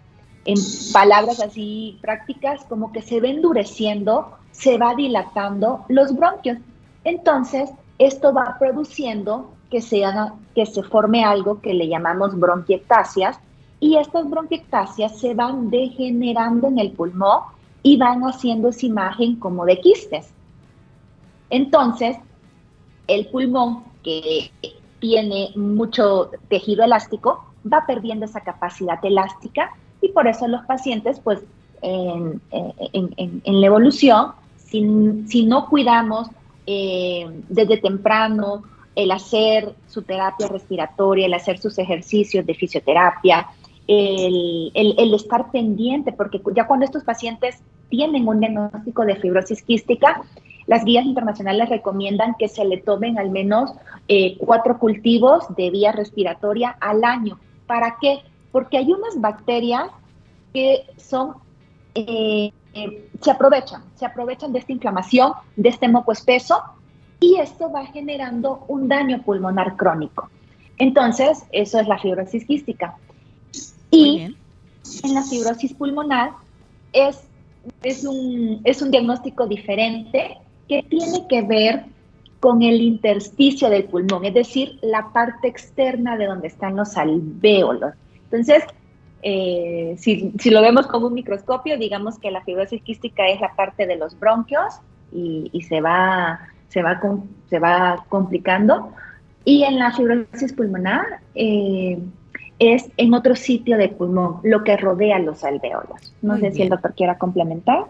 En 0.44 0.56
palabras 0.92 1.40
así 1.40 1.98
prácticas, 2.02 2.64
como 2.66 2.92
que 2.92 3.00
se 3.00 3.20
va 3.20 3.28
endureciendo, 3.28 4.36
se 4.52 4.76
va 4.76 4.94
dilatando 4.94 5.86
los 5.88 6.14
bronquios. 6.14 6.58
Entonces, 7.04 7.70
esto 7.98 8.34
va 8.34 8.56
produciendo 8.58 9.50
que, 9.70 9.82
que 10.54 10.66
se 10.66 10.82
forme 10.82 11.24
algo 11.24 11.60
que 11.62 11.72
le 11.72 11.88
llamamos 11.88 12.38
bronquiectasias, 12.38 13.38
y 13.80 13.96
estas 13.96 14.28
bronquiectasias 14.30 15.18
se 15.18 15.34
van 15.34 15.70
degenerando 15.70 16.68
en 16.68 16.78
el 16.78 16.92
pulmón 16.92 17.40
y 17.84 17.98
van 17.98 18.22
haciendo 18.22 18.70
esa 18.70 18.86
imagen 18.86 19.36
como 19.36 19.64
de 19.64 19.78
quistes. 19.78 20.32
Entonces, 21.50 22.16
el 23.06 23.26
pulmón, 23.28 23.84
que 24.02 24.50
tiene 24.98 25.50
mucho 25.54 26.30
tejido 26.48 26.82
elástico, 26.82 27.44
va 27.70 27.84
perdiendo 27.86 28.24
esa 28.24 28.40
capacidad 28.40 28.98
elástica 29.04 29.70
y 30.00 30.08
por 30.08 30.26
eso 30.26 30.48
los 30.48 30.64
pacientes, 30.64 31.20
pues, 31.20 31.44
en, 31.82 32.40
la 33.44 33.66
evolución, 33.66 34.32
si, 34.56 35.44
no 35.44 35.68
cuidamos 35.68 36.28
eh, 36.66 37.26
desde 37.50 37.76
temprano 37.76 38.62
el 38.94 39.10
hacer 39.10 39.74
su 39.88 40.02
terapia 40.02 40.48
respiratoria, 40.48 41.26
el 41.26 41.34
hacer 41.34 41.58
sus 41.58 41.78
ejercicios 41.78 42.46
de 42.46 42.54
fisioterapia, 42.54 43.48
el, 43.86 45.14
estar 45.14 45.50
pendiente, 45.50 46.12
porque 46.12 46.40
ya 46.54 46.66
cuando 46.66 46.84
estos 46.84 47.04
pacientes 47.04 47.62
tienen 47.90 48.26
un 48.26 48.40
diagnóstico 48.40 49.04
de 49.04 49.16
fibrosis 49.16 49.62
quística, 49.62 50.22
las 50.66 50.84
guías 50.84 51.04
internacionales 51.04 51.68
recomiendan 51.68 52.34
que 52.38 52.48
se 52.48 52.64
le 52.64 52.78
tomen 52.78 53.18
al 53.18 53.30
menos 53.30 53.72
eh, 54.08 54.36
cuatro 54.38 54.78
cultivos 54.78 55.44
de 55.56 55.70
vía 55.70 55.92
respiratoria 55.92 56.76
al 56.80 57.04
año. 57.04 57.38
¿Para 57.66 57.96
qué? 58.00 58.20
Porque 58.50 58.78
hay 58.78 58.90
unas 58.92 59.20
bacterias 59.20 59.90
que 60.54 60.86
son, 60.96 61.34
eh, 61.94 62.50
eh, 62.72 63.08
se 63.20 63.30
aprovechan, 63.30 63.82
se 63.96 64.06
aprovechan 64.06 64.52
de 64.52 64.60
esta 64.60 64.72
inflamación, 64.72 65.32
de 65.56 65.68
este 65.68 65.88
moco 65.88 66.12
espeso, 66.12 66.62
y 67.20 67.36
esto 67.36 67.70
va 67.70 67.86
generando 67.86 68.64
un 68.68 68.88
daño 68.88 69.22
pulmonar 69.22 69.76
crónico. 69.76 70.30
Entonces, 70.78 71.44
eso 71.52 71.78
es 71.78 71.86
la 71.86 71.98
fibrosis 71.98 72.44
quística. 72.46 72.96
Y 73.94 74.36
en 75.02 75.14
la 75.14 75.22
fibrosis 75.22 75.72
pulmonar 75.74 76.32
es, 76.92 77.20
es, 77.82 78.04
un, 78.04 78.60
es 78.64 78.82
un 78.82 78.90
diagnóstico 78.90 79.46
diferente 79.46 80.38
que 80.68 80.82
tiene 80.82 81.26
que 81.28 81.42
ver 81.42 81.84
con 82.40 82.62
el 82.62 82.80
intersticio 82.82 83.70
del 83.70 83.84
pulmón, 83.84 84.24
es 84.26 84.34
decir, 84.34 84.78
la 84.82 85.10
parte 85.12 85.48
externa 85.48 86.16
de 86.16 86.26
donde 86.26 86.48
están 86.48 86.76
los 86.76 86.96
alvéolos. 86.96 87.94
Entonces, 88.24 88.64
eh, 89.22 89.94
si, 89.98 90.32
si, 90.38 90.50
lo 90.50 90.60
vemos 90.60 90.86
con 90.86 91.02
un 91.02 91.14
microscopio, 91.14 91.78
digamos 91.78 92.18
que 92.18 92.30
la 92.30 92.42
fibrosis 92.42 92.82
quística 92.82 93.26
es 93.28 93.40
la 93.40 93.54
parte 93.54 93.86
de 93.86 93.96
los 93.96 94.18
bronquios 94.18 94.74
y, 95.10 95.48
y 95.52 95.62
se, 95.62 95.80
va, 95.80 96.40
se, 96.68 96.82
va 96.82 97.00
se 97.48 97.58
va 97.58 98.04
complicando. 98.10 98.92
Y 99.46 99.62
en 99.62 99.78
la 99.78 99.92
fibrosis 99.92 100.52
pulmonar, 100.52 101.20
eh, 101.34 101.98
es 102.58 102.90
en 102.96 103.14
otro 103.14 103.34
sitio 103.36 103.76
del 103.76 103.90
pulmón, 103.90 104.38
lo 104.42 104.64
que 104.64 104.76
rodea 104.76 105.18
los 105.18 105.44
alvéolos. 105.44 106.14
No 106.22 106.38
sé 106.38 106.52
si 106.52 106.62
el 106.62 106.68
doctor 106.68 106.94
quiera 106.94 107.18
complementar. 107.18 107.86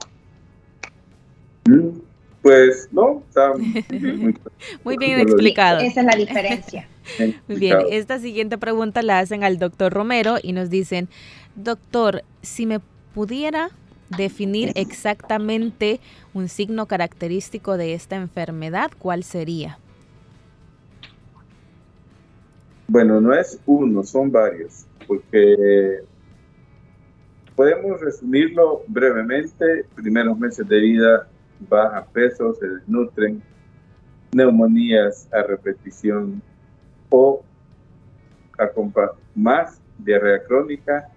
Mm, 1.66 1.98
pues 2.42 2.88
no, 2.92 3.22
está 3.28 3.52
muy, 4.84 4.96
bien 4.98 5.20
explicado. 5.20 5.80
Esa 5.80 6.00
es 6.00 6.06
la 6.06 6.16
diferencia. 6.16 6.88
muy 7.48 7.58
bien, 7.58 7.78
esta 7.90 8.18
siguiente 8.18 8.58
pregunta 8.58 9.02
la 9.02 9.18
hacen 9.18 9.44
al 9.44 9.58
doctor 9.58 9.92
Romero 9.92 10.36
y 10.42 10.52
nos 10.52 10.70
dicen, 10.70 11.08
doctor, 11.54 12.22
si 12.42 12.66
me 12.66 12.80
pudiera 13.14 13.70
definir 14.16 14.72
exactamente 14.74 16.00
un 16.34 16.48
signo 16.48 16.86
característico 16.86 17.76
de 17.76 17.94
esta 17.94 18.16
enfermedad, 18.16 18.90
¿cuál 18.98 19.24
sería? 19.24 19.78
Bueno, 22.86 23.18
no 23.20 23.32
es 23.32 23.58
uno, 23.64 24.02
son 24.04 24.30
varios, 24.30 24.86
porque 25.06 26.00
podemos 27.56 27.98
resumirlo 28.00 28.82
brevemente. 28.88 29.86
Primeros 29.94 30.38
meses 30.38 30.68
de 30.68 30.80
vida, 30.80 31.26
baja 31.68 32.04
peso, 32.12 32.54
se 32.54 32.68
desnutren, 32.68 33.42
neumonías 34.32 35.26
a 35.32 35.42
repetición 35.42 36.42
o 37.08 37.42
más 39.34 39.80
diarrea 39.98 40.44
crónica, 40.44 41.08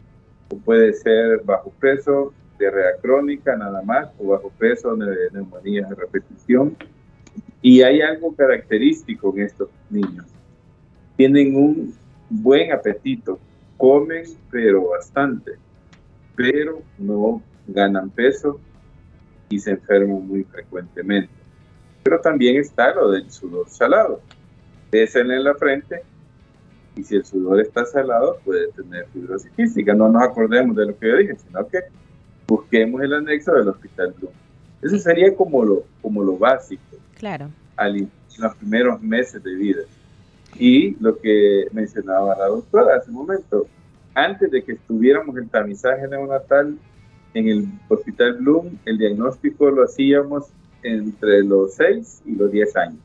o 0.49 0.57
puede 0.57 0.93
ser 0.93 1.41
bajo 1.43 1.69
peso, 1.71 2.33
diarrea 2.57 2.95
crónica 3.01 3.57
nada 3.57 3.81
más, 3.81 4.09
o 4.17 4.29
bajo 4.29 4.49
peso, 4.57 4.95
neumonías 4.95 5.91
a 5.91 5.95
repetición. 5.95 6.77
Y 7.61 7.81
hay 7.81 8.01
algo 8.01 8.33
característico 8.33 9.33
en 9.35 9.43
estos 9.43 9.69
niños 9.89 10.36
tienen 11.17 11.55
un 11.55 11.95
buen 12.29 12.71
apetito, 12.71 13.39
comen 13.75 14.23
pero 14.49 14.89
bastante, 14.89 15.53
pero 16.35 16.81
no 16.97 17.41
ganan 17.67 18.09
peso 18.09 18.59
y 19.49 19.59
se 19.59 19.71
enferman 19.71 20.27
muy 20.27 20.43
frecuentemente. 20.43 21.33
Pero 22.03 22.21
también 22.21 22.57
está 22.57 22.93
lo 22.93 23.11
del 23.11 23.29
sudor 23.29 23.67
salado. 23.69 24.21
Pesen 24.89 25.31
en 25.31 25.43
la 25.43 25.55
frente 25.55 26.03
y 26.95 27.03
si 27.03 27.15
el 27.15 27.25
sudor 27.25 27.59
está 27.59 27.85
salado 27.85 28.37
puede 28.45 28.67
tener 28.71 29.07
fibrosis 29.07 29.51
quística. 29.51 29.93
No 29.93 30.09
nos 30.09 30.23
acordemos 30.23 30.75
de 30.75 30.85
lo 30.85 30.97
que 30.97 31.07
yo 31.07 31.17
dije, 31.17 31.35
sino 31.35 31.67
que 31.67 31.79
busquemos 32.47 33.01
el 33.01 33.13
anexo 33.13 33.53
del 33.53 33.67
hospital 33.67 34.13
Bloom. 34.17 34.33
Eso 34.81 34.97
sería 34.99 35.35
como 35.35 35.65
lo, 35.65 35.83
como 36.01 36.23
lo 36.23 36.37
básico. 36.37 36.83
Claro. 37.15 37.49
Al, 37.75 37.97
en 37.97 38.09
los 38.37 38.55
primeros 38.55 39.01
meses 39.01 39.43
de 39.43 39.55
vida. 39.55 39.81
Y 40.59 40.95
lo 40.99 41.17
que 41.19 41.67
mencionaba 41.71 42.35
la 42.37 42.47
doctora 42.47 42.95
hace 42.95 43.09
un 43.09 43.17
momento, 43.17 43.67
antes 44.15 44.49
de 44.49 44.63
que 44.63 44.73
estuviéramos 44.73 45.37
el 45.37 45.49
tamizaje 45.49 46.07
neonatal 46.07 46.77
en 47.33 47.47
el 47.47 47.67
Hospital 47.87 48.33
Bloom, 48.33 48.77
el 48.85 48.97
diagnóstico 48.97 49.69
lo 49.69 49.83
hacíamos 49.83 50.45
entre 50.81 51.43
los 51.43 51.75
6 51.75 52.23
y 52.25 52.35
los 52.35 52.51
10 52.51 52.75
años. 52.77 52.99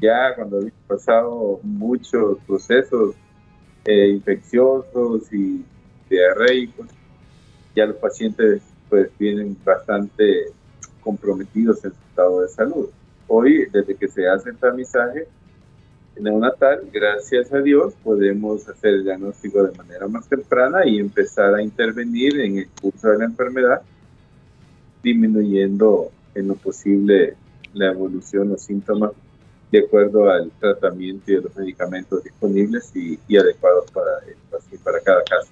Ya 0.00 0.34
cuando 0.34 0.58
había 0.58 0.72
pasado 0.86 1.60
muchos 1.62 2.38
procesos 2.46 3.14
eh, 3.84 4.08
infecciosos 4.08 5.32
y 5.32 5.64
diarreicos, 6.08 6.86
ya 7.76 7.86
los 7.86 7.96
pacientes 7.96 8.62
pues 8.88 9.10
vienen 9.18 9.56
bastante 9.64 10.46
comprometidos 11.02 11.84
en 11.84 11.92
su 11.92 11.98
estado 12.08 12.40
de 12.40 12.48
salud. 12.48 12.88
Hoy, 13.28 13.66
desde 13.72 13.94
que 13.94 14.08
se 14.08 14.26
hace 14.28 14.50
el 14.50 14.56
tamizaje, 14.56 15.26
neonatal, 16.20 16.88
gracias 16.92 17.52
a 17.52 17.58
Dios, 17.58 17.94
podemos 18.02 18.68
hacer 18.68 18.94
el 18.94 19.04
diagnóstico 19.04 19.62
de 19.62 19.76
manera 19.76 20.06
más 20.08 20.28
temprana 20.28 20.86
y 20.86 20.98
empezar 20.98 21.54
a 21.54 21.62
intervenir 21.62 22.40
en 22.40 22.58
el 22.58 22.68
curso 22.68 23.08
de 23.08 23.18
la 23.18 23.24
enfermedad, 23.24 23.82
disminuyendo 25.02 26.10
en 26.34 26.48
lo 26.48 26.54
posible 26.54 27.34
la 27.74 27.90
evolución, 27.90 28.50
los 28.50 28.62
síntomas 28.62 29.12
de 29.70 29.80
acuerdo 29.80 30.30
al 30.30 30.50
tratamiento 30.60 31.32
y 31.32 31.36
a 31.36 31.40
los 31.40 31.56
medicamentos 31.56 32.22
disponibles 32.22 32.92
y, 32.94 33.36
adecuados 33.36 33.90
para, 33.90 34.10
para 34.84 35.00
cada 35.00 35.22
caso. 35.24 35.50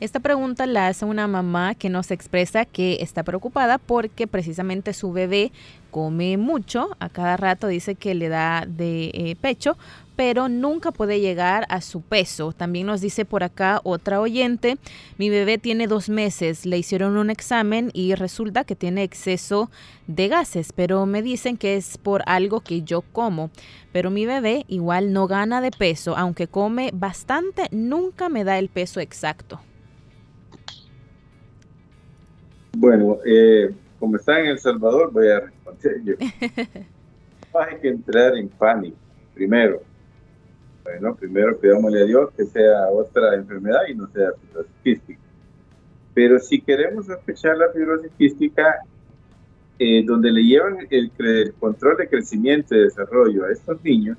Esta 0.00 0.20
pregunta 0.20 0.64
la 0.66 0.86
hace 0.86 1.04
una 1.04 1.26
mamá 1.26 1.74
que 1.74 1.88
nos 1.88 2.12
expresa 2.12 2.64
que 2.64 2.98
está 3.00 3.24
preocupada 3.24 3.78
porque 3.78 4.28
precisamente 4.28 4.92
su 4.92 5.10
bebé 5.10 5.50
come 5.90 6.36
mucho, 6.36 6.96
a 7.00 7.08
cada 7.08 7.36
rato 7.36 7.66
dice 7.66 7.96
que 7.96 8.14
le 8.14 8.28
da 8.28 8.64
de 8.64 9.10
eh, 9.12 9.36
pecho, 9.40 9.76
pero 10.14 10.48
nunca 10.48 10.92
puede 10.92 11.18
llegar 11.18 11.66
a 11.68 11.80
su 11.80 12.00
peso. 12.00 12.52
También 12.52 12.86
nos 12.86 13.00
dice 13.00 13.24
por 13.24 13.42
acá 13.42 13.80
otra 13.82 14.20
oyente, 14.20 14.78
mi 15.16 15.30
bebé 15.30 15.58
tiene 15.58 15.88
dos 15.88 16.08
meses, 16.08 16.64
le 16.64 16.78
hicieron 16.78 17.16
un 17.16 17.28
examen 17.28 17.90
y 17.92 18.14
resulta 18.14 18.62
que 18.62 18.76
tiene 18.76 19.02
exceso 19.02 19.68
de 20.06 20.28
gases, 20.28 20.72
pero 20.72 21.06
me 21.06 21.22
dicen 21.22 21.56
que 21.56 21.76
es 21.76 21.98
por 21.98 22.22
algo 22.26 22.60
que 22.60 22.82
yo 22.82 23.02
como. 23.02 23.50
Pero 23.90 24.12
mi 24.12 24.26
bebé 24.26 24.64
igual 24.68 25.12
no 25.12 25.26
gana 25.26 25.60
de 25.60 25.72
peso, 25.72 26.16
aunque 26.16 26.46
come 26.46 26.90
bastante, 26.94 27.64
nunca 27.72 28.28
me 28.28 28.44
da 28.44 28.60
el 28.60 28.68
peso 28.68 29.00
exacto. 29.00 29.60
Bueno, 32.76 33.18
eh, 33.24 33.70
como 33.98 34.16
está 34.16 34.40
en 34.40 34.46
El 34.46 34.58
Salvador, 34.58 35.12
voy 35.12 35.28
a 35.28 35.40
responder 35.40 36.02
yo. 36.04 36.14
no 37.52 37.60
hay 37.60 37.76
que 37.80 37.88
entrar 37.88 38.36
en 38.36 38.48
pánico, 38.48 38.96
primero. 39.34 39.82
Bueno, 40.84 41.14
primero 41.14 41.58
pidámosle 41.58 42.02
a 42.02 42.04
Dios 42.04 42.30
que 42.36 42.44
sea 42.46 42.88
otra 42.88 43.34
enfermedad 43.34 43.80
y 43.88 43.94
no 43.94 44.06
sea 44.08 44.30
fibrosis 44.32 44.72
quística. 44.82 45.20
Pero 46.14 46.38
si 46.38 46.60
queremos 46.60 47.06
sospechar 47.06 47.56
la 47.56 47.70
fibrosis 47.70 48.10
quística, 48.16 48.76
eh, 49.78 50.02
donde 50.04 50.32
le 50.32 50.42
llevan 50.42 50.78
el, 50.90 51.12
el, 51.18 51.52
control 51.54 51.96
de 51.98 52.08
crecimiento 52.08 52.74
y 52.74 52.80
desarrollo 52.80 53.44
a 53.44 53.52
estos 53.52 53.82
niños, 53.84 54.16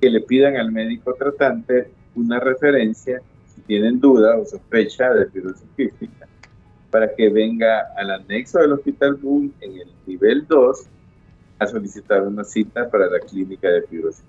que 0.00 0.10
le 0.10 0.20
pidan 0.20 0.56
al 0.56 0.72
médico 0.72 1.14
tratante 1.14 1.90
una 2.14 2.40
referencia 2.40 3.22
si 3.54 3.60
tienen 3.62 4.00
duda 4.00 4.36
o 4.36 4.44
sospecha 4.44 5.12
de 5.14 5.26
fibrosis 5.26 5.68
quística 5.76 6.28
para 6.92 7.12
que 7.14 7.30
venga 7.30 7.88
al 7.96 8.10
anexo 8.10 8.60
del 8.60 8.74
Hospital 8.74 9.14
Bull 9.14 9.50
en 9.62 9.80
el 9.80 9.88
nivel 10.06 10.46
2 10.46 10.86
a 11.58 11.66
solicitar 11.66 12.22
una 12.22 12.44
cita 12.44 12.88
para 12.90 13.06
la 13.06 13.18
clínica 13.18 13.68
de 13.68 13.82
fibrosis 13.82 14.22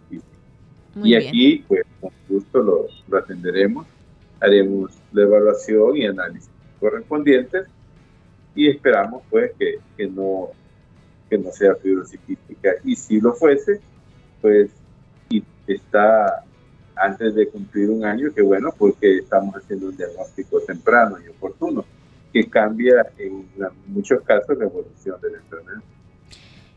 y 0.95 1.15
aquí, 1.15 1.65
pues, 1.67 1.84
con 1.99 2.12
gusto 2.30 2.62
lo, 2.62 3.17
atenderemos, 3.17 3.86
haremos 4.39 4.91
la 5.12 5.23
evaluación 5.23 5.97
y 5.97 6.06
análisis 6.06 6.49
correspondientes 6.80 7.67
y 8.56 8.69
esperamos, 8.69 9.23
pues, 9.30 9.52
que, 9.58 9.80
que 9.97 10.08
no, 10.08 10.52
que 11.30 11.38
no 11.38 11.52
sea 11.52 11.76
fibrosis 11.76 12.19
Y 12.86 12.95
si 12.95 13.19
lo 13.19 13.34
fuese, 13.34 13.82
pues, 14.41 14.69
y 15.30 15.43
está 15.67 16.45
antes 16.95 17.34
de 17.34 17.47
cumplir 17.47 17.89
un 17.89 18.06
año, 18.06 18.32
que 18.34 18.43
bueno, 18.43 18.73
porque 18.78 19.17
estamos 19.17 19.56
haciendo 19.56 19.88
un 19.88 19.97
diagnóstico 19.97 20.62
temprano 20.62 21.17
y 21.26 21.28
oportuno 21.28 21.84
que 22.34 22.50
cambia 22.50 23.06
en 23.17 23.48
muchos 23.88 24.22
casos 24.24 24.58
la 24.58 24.65
evolución 24.65 25.22
de 25.22 25.32
la 25.32 25.38
enfermedad. 25.38 25.84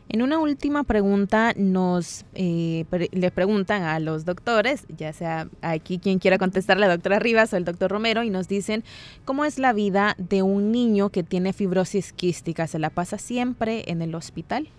En 0.09 0.21
una 0.21 0.39
última 0.39 0.85
pregunta 0.85 1.53
nos 1.57 2.25
eh, 2.33 2.85
le 3.11 3.31
preguntan 3.31 3.83
a 3.83 3.99
los 3.99 4.23
doctores, 4.23 4.85
ya 4.95 5.11
sea 5.11 5.49
aquí 5.61 5.99
quien 5.99 6.19
quiera 6.19 6.37
contestar, 6.37 6.77
la 6.77 6.87
doctora 6.87 7.19
Rivas 7.19 7.51
o 7.51 7.57
el 7.57 7.65
doctor 7.65 7.91
Romero, 7.91 8.23
y 8.23 8.29
nos 8.29 8.47
dicen 8.47 8.85
cómo 9.25 9.43
es 9.43 9.59
la 9.59 9.73
vida 9.73 10.15
de 10.17 10.43
un 10.43 10.71
niño 10.71 11.09
que 11.09 11.23
tiene 11.23 11.51
fibrosis 11.51 12.13
quística. 12.13 12.67
¿Se 12.67 12.79
la 12.79 12.89
pasa 12.89 13.17
siempre 13.17 13.83
en 13.87 14.01
el 14.01 14.15
hospital? 14.15 14.69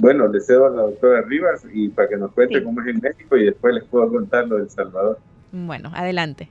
Bueno, 0.00 0.26
le 0.26 0.40
cedo 0.40 0.66
a 0.66 0.70
la 0.70 0.82
doctora 0.82 1.22
Rivas 1.22 1.64
y 1.72 1.90
para 1.90 2.08
que 2.08 2.16
nos 2.16 2.32
cuente 2.32 2.64
cómo 2.64 2.80
es 2.80 2.88
en 2.88 3.00
México 3.00 3.36
y 3.36 3.44
después 3.44 3.74
les 3.74 3.84
puedo 3.84 4.10
contar 4.10 4.48
lo 4.48 4.56
de 4.56 4.64
El 4.64 4.70
Salvador. 4.70 5.20
Bueno, 5.52 5.92
adelante. 5.94 6.48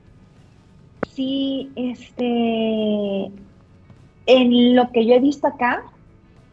Sí, 1.16 1.72
este, 1.76 3.32
en 4.26 4.76
lo 4.76 4.92
que 4.92 5.06
yo 5.06 5.14
he 5.14 5.20
visto 5.20 5.48
acá 5.48 5.84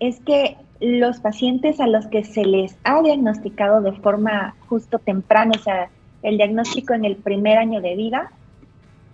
es 0.00 0.20
que 0.20 0.56
los 0.80 1.20
pacientes 1.20 1.80
a 1.80 1.86
los 1.86 2.06
que 2.06 2.24
se 2.24 2.44
les 2.44 2.76
ha 2.84 3.02
diagnosticado 3.02 3.80
de 3.82 3.92
forma 3.92 4.54
justo 4.68 4.98
temprana, 4.98 5.52
o 5.56 5.62
sea, 5.62 5.90
el 6.22 6.36
diagnóstico 6.36 6.94
en 6.94 7.04
el 7.04 7.16
primer 7.16 7.58
año 7.58 7.80
de 7.80 7.96
vida, 7.96 8.30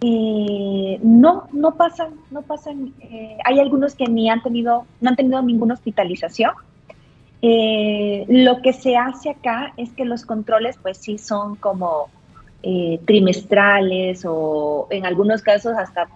eh, 0.00 0.98
no, 1.02 1.48
no 1.52 1.74
pasan, 1.76 2.14
no 2.30 2.42
pasan. 2.42 2.92
Eh, 3.00 3.38
hay 3.44 3.60
algunos 3.60 3.94
que 3.94 4.06
ni 4.06 4.28
han 4.28 4.42
tenido, 4.42 4.84
no 5.00 5.10
han 5.10 5.16
tenido 5.16 5.42
ninguna 5.42 5.74
hospitalización. 5.74 6.52
Eh, 7.42 8.24
lo 8.28 8.62
que 8.62 8.72
se 8.72 8.96
hace 8.96 9.30
acá 9.30 9.72
es 9.76 9.92
que 9.92 10.04
los 10.04 10.24
controles, 10.24 10.78
pues 10.82 10.98
sí, 10.98 11.18
son 11.18 11.56
como 11.56 12.08
eh, 12.62 13.00
trimestrales 13.04 14.24
o 14.26 14.88
en 14.90 15.06
algunos 15.06 15.42
casos 15.42 15.74
hasta 15.76 16.08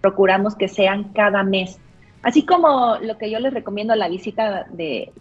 procuramos 0.00 0.54
que 0.54 0.68
sean 0.68 1.12
cada 1.12 1.42
mes. 1.42 1.78
Así 2.22 2.46
como 2.46 2.96
lo 3.02 3.18
que 3.18 3.30
yo 3.30 3.40
les 3.40 3.52
recomiendo 3.52 3.94
la 3.96 4.08
visita 4.08 4.66
de, 4.70 5.12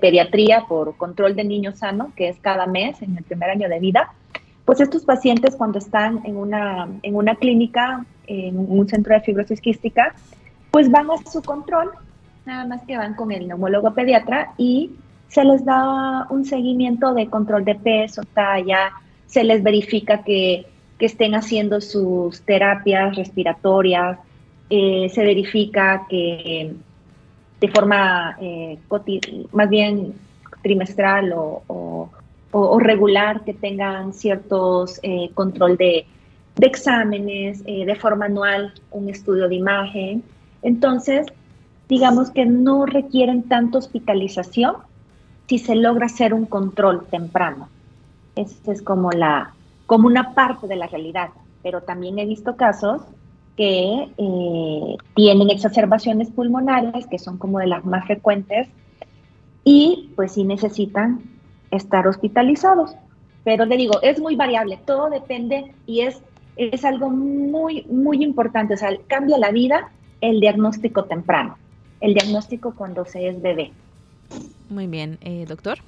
pediatría 0.00 0.64
por 0.68 0.96
control 0.96 1.36
de 1.36 1.44
niño 1.44 1.72
sano, 1.72 2.12
que 2.16 2.28
es 2.28 2.38
cada 2.40 2.66
mes 2.66 3.02
en 3.02 3.16
el 3.16 3.24
primer 3.24 3.50
año 3.50 3.68
de 3.68 3.78
vida, 3.78 4.12
pues 4.64 4.80
estos 4.80 5.04
pacientes 5.04 5.54
cuando 5.54 5.78
están 5.78 6.22
en 6.24 6.36
una, 6.36 6.88
en 7.02 7.14
una 7.14 7.34
clínica, 7.36 8.04
en 8.26 8.58
un 8.58 8.88
centro 8.88 9.14
de 9.14 9.20
fibrosis 9.20 9.60
quística, 9.60 10.14
pues 10.70 10.90
van 10.90 11.08
a 11.10 11.30
su 11.30 11.42
control, 11.42 11.90
nada 12.46 12.66
más 12.66 12.82
que 12.84 12.96
van 12.96 13.14
con 13.14 13.32
el 13.32 13.46
neumólogo 13.48 13.92
pediatra 13.94 14.54
y 14.56 14.92
se 15.28 15.44
les 15.44 15.64
da 15.64 16.26
un 16.30 16.44
seguimiento 16.44 17.12
de 17.12 17.28
control 17.28 17.64
de 17.64 17.74
peso, 17.74 18.22
talla, 18.32 18.92
se 19.26 19.44
les 19.44 19.62
verifica 19.62 20.22
que, 20.22 20.66
estén 20.98 21.34
haciendo 21.34 21.82
sus 21.82 22.40
terapias 22.40 23.14
respiratorias, 23.16 24.18
eh, 24.70 25.10
se 25.12 25.22
verifica 25.22 26.06
que 26.08 26.72
de 27.60 27.68
forma 27.68 28.36
eh, 28.40 28.78
más 29.52 29.68
bien 29.68 30.14
trimestral 30.62 31.34
o, 31.36 32.10
regular 32.78 33.44
que 33.44 33.52
tengan 33.52 34.14
ciertos 34.14 34.98
eh, 35.02 35.28
control 35.34 35.76
de, 35.76 36.06
de 36.56 36.66
exámenes, 36.66 37.62
de 37.62 37.94
forma 37.96 38.24
anual 38.24 38.72
un 38.90 39.10
estudio 39.10 39.46
de 39.48 39.56
imagen. 39.56 40.22
Entonces, 40.62 41.26
digamos 41.86 42.30
que 42.30 42.46
no 42.46 42.86
requieren 42.86 43.42
tanta 43.42 43.76
hospitalización 43.76 44.76
si 45.46 45.58
se 45.58 45.74
logra 45.74 46.06
hacer 46.06 46.32
un 46.32 46.46
control 46.46 47.06
temprano. 47.10 47.68
Esa 48.36 48.72
es 48.72 48.82
como, 48.82 49.10
la, 49.10 49.54
como 49.86 50.06
una 50.06 50.34
parte 50.34 50.66
de 50.66 50.76
la 50.76 50.86
realidad. 50.86 51.30
Pero 51.62 51.82
también 51.82 52.18
he 52.18 52.26
visto 52.26 52.56
casos 52.56 53.02
que 53.56 54.08
eh, 54.18 54.96
tienen 55.14 55.50
exacerbaciones 55.50 56.30
pulmonares, 56.30 57.06
que 57.06 57.18
son 57.18 57.38
como 57.38 57.58
de 57.58 57.66
las 57.66 57.84
más 57.84 58.04
frecuentes, 58.04 58.68
y 59.64 60.10
pues 60.14 60.32
sí 60.32 60.44
necesitan 60.44 61.22
estar 61.70 62.06
hospitalizados. 62.06 62.94
Pero 63.42 63.64
le 63.64 63.76
digo, 63.76 64.00
es 64.02 64.20
muy 64.20 64.36
variable, 64.36 64.78
todo 64.84 65.08
depende 65.08 65.72
y 65.86 66.00
es, 66.00 66.20
es 66.56 66.84
algo 66.84 67.10
muy, 67.10 67.84
muy 67.88 68.22
importante. 68.22 68.74
O 68.74 68.76
sea, 68.76 68.90
cambia 69.06 69.38
la 69.38 69.50
vida 69.50 69.90
el 70.20 70.40
diagnóstico 70.40 71.04
temprano, 71.04 71.56
el 72.00 72.14
diagnóstico 72.14 72.74
cuando 72.74 73.04
se 73.04 73.28
es 73.28 73.40
bebé. 73.40 73.72
Muy 74.68 74.86
bien, 74.86 75.18
eh, 75.20 75.46
doctor. 75.48 75.78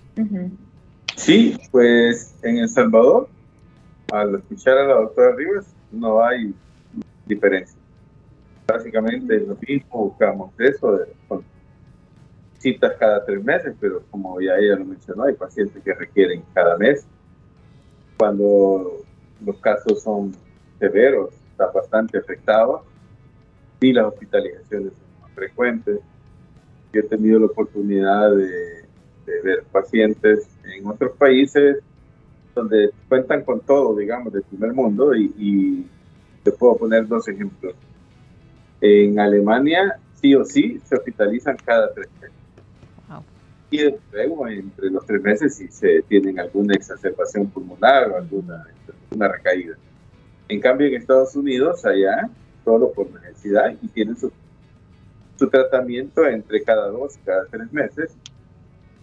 Sí, 1.18 1.58
pues 1.72 2.32
en 2.42 2.58
El 2.58 2.68
Salvador, 2.68 3.28
al 4.12 4.36
escuchar 4.36 4.78
a 4.78 4.86
la 4.86 4.94
doctora 4.94 5.34
Rivas, 5.34 5.66
no 5.90 6.24
hay 6.24 6.54
diferencia. 7.26 7.76
Básicamente 8.66 9.40
lo 9.40 9.56
mismo, 9.66 10.10
buscamos 10.10 10.52
eso, 10.58 10.96
de, 10.96 11.06
citas 12.58 12.94
cada 12.98 13.24
tres 13.24 13.44
meses, 13.44 13.74
pero 13.80 14.02
como 14.10 14.40
ya 14.40 14.54
ella 14.56 14.76
lo 14.76 14.84
mencionó, 14.84 15.24
hay 15.24 15.34
pacientes 15.34 15.82
que 15.82 15.92
requieren 15.92 16.44
cada 16.54 16.78
mes. 16.78 17.04
Cuando 18.16 19.02
los 19.44 19.56
casos 19.58 20.00
son 20.00 20.32
severos, 20.78 21.30
está 21.50 21.66
bastante 21.72 22.18
afectado, 22.18 22.84
y 23.80 23.92
las 23.92 24.06
hospitalizaciones 24.06 24.92
son 24.92 25.20
más 25.20 25.32
frecuentes. 25.32 25.98
Yo 26.92 27.00
he 27.00 27.04
tenido 27.04 27.40
la 27.40 27.46
oportunidad 27.46 28.30
de 28.30 28.77
ver 29.42 29.64
pacientes 29.70 30.48
en 30.64 30.86
otros 30.86 31.16
países 31.16 31.78
donde 32.54 32.90
cuentan 33.08 33.44
con 33.44 33.60
todo, 33.60 33.96
digamos, 33.96 34.32
del 34.32 34.42
primer 34.42 34.72
mundo, 34.72 35.14
y, 35.14 35.86
te 36.42 36.52
puedo 36.52 36.76
poner 36.76 37.06
dos 37.06 37.28
ejemplos. 37.28 37.74
En 38.80 39.18
Alemania, 39.18 39.98
sí 40.14 40.34
o 40.34 40.44
sí, 40.44 40.80
se 40.84 40.94
hospitalizan 40.94 41.56
cada 41.64 41.92
tres 41.92 42.08
meses. 42.20 42.36
Y 43.70 43.80
luego, 44.12 44.48
entre 44.48 44.90
los 44.90 45.04
tres 45.04 45.20
meses, 45.20 45.56
si 45.56 45.68
se 45.68 46.00
tienen 46.02 46.40
alguna 46.40 46.74
exacerbación 46.74 47.48
pulmonar 47.48 48.10
o 48.10 48.16
alguna 48.16 48.66
una 49.10 49.28
recaída. 49.28 49.76
En 50.48 50.60
cambio, 50.60 50.86
en 50.86 50.94
Estados 50.94 51.34
Unidos, 51.36 51.84
allá, 51.84 52.30
solo 52.64 52.90
por 52.92 53.10
necesidad, 53.10 53.74
y 53.82 53.88
tienen 53.88 54.16
su, 54.16 54.32
su 55.38 55.48
tratamiento 55.48 56.26
entre 56.26 56.62
cada 56.62 56.88
dos, 56.88 57.18
cada 57.24 57.44
tres 57.46 57.70
meses, 57.72 58.16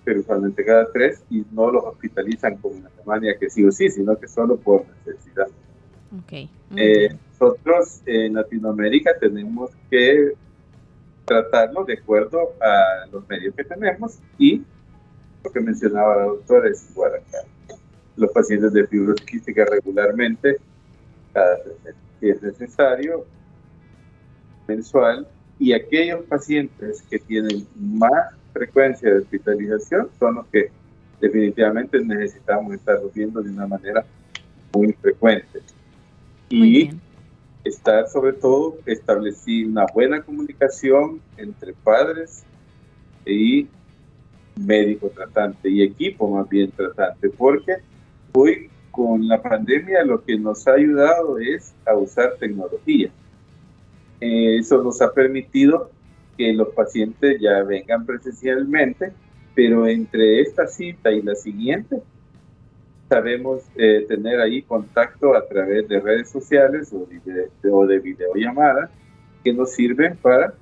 pero 0.06 0.20
usualmente 0.20 0.64
cada 0.64 0.90
tres, 0.92 1.24
y 1.32 1.44
no 1.52 1.72
los 1.72 1.84
hospitalizan 1.84 2.58
como 2.58 2.76
en 2.76 2.86
Alemania, 2.86 3.36
que 3.38 3.50
sí 3.50 3.66
o 3.66 3.72
sí, 3.72 3.90
sino 3.90 4.18
que 4.18 4.28
solo 4.28 4.56
por 4.56 4.86
necesidad. 5.06 5.48
Okay. 6.24 6.50
Eh, 6.78 7.10
nosotros 7.32 8.02
en 8.06 8.36
Latinoamérica 8.36 9.18
tenemos 9.20 9.72
que 9.90 10.34
tratarlo 11.26 11.84
de 11.84 11.96
acuerdo 11.96 12.54
a 12.62 13.08
los 13.12 13.28
medios 13.28 13.56
que 13.56 13.64
tenemos 13.64 14.20
y 14.38 14.62
lo 15.44 15.52
que 15.52 15.60
mencionaba 15.60 16.16
la 16.18 16.24
doctora 16.26 16.70
es 16.70 16.90
igual 16.92 17.16
acá. 17.16 17.40
Los 18.16 18.32
pacientes 18.32 18.72
de 18.72 18.88
fibrosis 18.88 19.26
quística 19.26 19.66
regularmente, 19.66 20.58
cada 21.34 21.58
si 22.20 22.30
es 22.30 22.42
necesario, 22.42 23.26
mensual, 24.68 25.28
y 25.60 25.74
aquellos 25.74 26.24
pacientes 26.26 27.02
que 27.10 27.20
tienen 27.20 27.68
más 27.76 28.34
frecuencia 28.56 29.12
de 29.12 29.20
hospitalización 29.20 30.08
son 30.18 30.36
los 30.36 30.48
que 30.48 30.72
definitivamente 31.20 32.00
necesitamos 32.00 32.74
estar 32.74 32.98
viendo 33.14 33.42
de 33.42 33.50
una 33.50 33.68
manera 33.68 34.06
muy 34.74 34.94
frecuente. 34.94 35.60
y 36.48 36.92
estar 37.66 38.08
sobre 38.08 38.34
todo 38.34 38.78
establecer 38.86 39.66
una 39.66 39.86
buena 39.92 40.22
comunicación 40.22 41.20
entre 41.36 41.74
padres 41.74 42.44
y 43.26 43.68
médico 44.56 45.10
tratante 45.10 45.70
y 45.70 45.82
equipo 45.82 46.30
más 46.30 46.48
bien 46.48 46.72
tratante, 46.72 47.30
porque 47.30 47.78
hoy 48.34 48.70
con 48.92 49.28
la 49.28 49.42
pandemia 49.42 50.06
lo 50.06 50.24
que 50.24 50.38
nos 50.38 50.66
ha 50.68 50.74
ayudado 50.74 51.40
es 51.40 51.74
a 51.86 51.96
usar 51.96 52.36
tecnología. 52.40 53.10
Eh, 54.22 54.58
eso 54.60 54.82
nos 54.82 55.02
ha 55.02 55.12
permitido 55.12 55.90
que 56.38 56.54
los 56.54 56.70
pacientes 56.70 57.40
ya 57.40 57.64
vengan 57.64 58.06
presencialmente, 58.06 59.12
pero 59.54 59.88
entre 59.88 60.42
esta 60.42 60.68
cita 60.68 61.12
y 61.12 61.22
la 61.22 61.36
siguiente 61.36 62.02
sabemos 63.10 63.64
eh, 63.76 64.06
tener 64.08 64.40
ahí 64.40 64.62
contacto 64.64 65.36
a 65.36 65.48
través 65.48 65.88
de 65.88 66.00
redes 66.00 66.30
sociales 66.30 66.92
o 66.92 67.06
de, 67.06 67.72
o 67.72 67.86
de 67.86 68.00
videollamadas 68.00 68.90
que 69.44 69.54
nos 69.54 69.74
sirven 69.74 70.18
para 70.18 70.54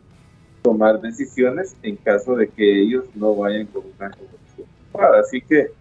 tomar 0.61 0.99
decisiones 1.01 1.75
en 1.83 1.95
caso 1.97 2.35
de 2.35 2.47
que 2.47 2.81
ellos 2.81 3.05
no 3.15 3.35
vayan 3.35 3.67
con 3.67 3.83
una 3.97 4.09
condición 4.11 4.67
Así 5.19 5.41
que, 5.41 5.71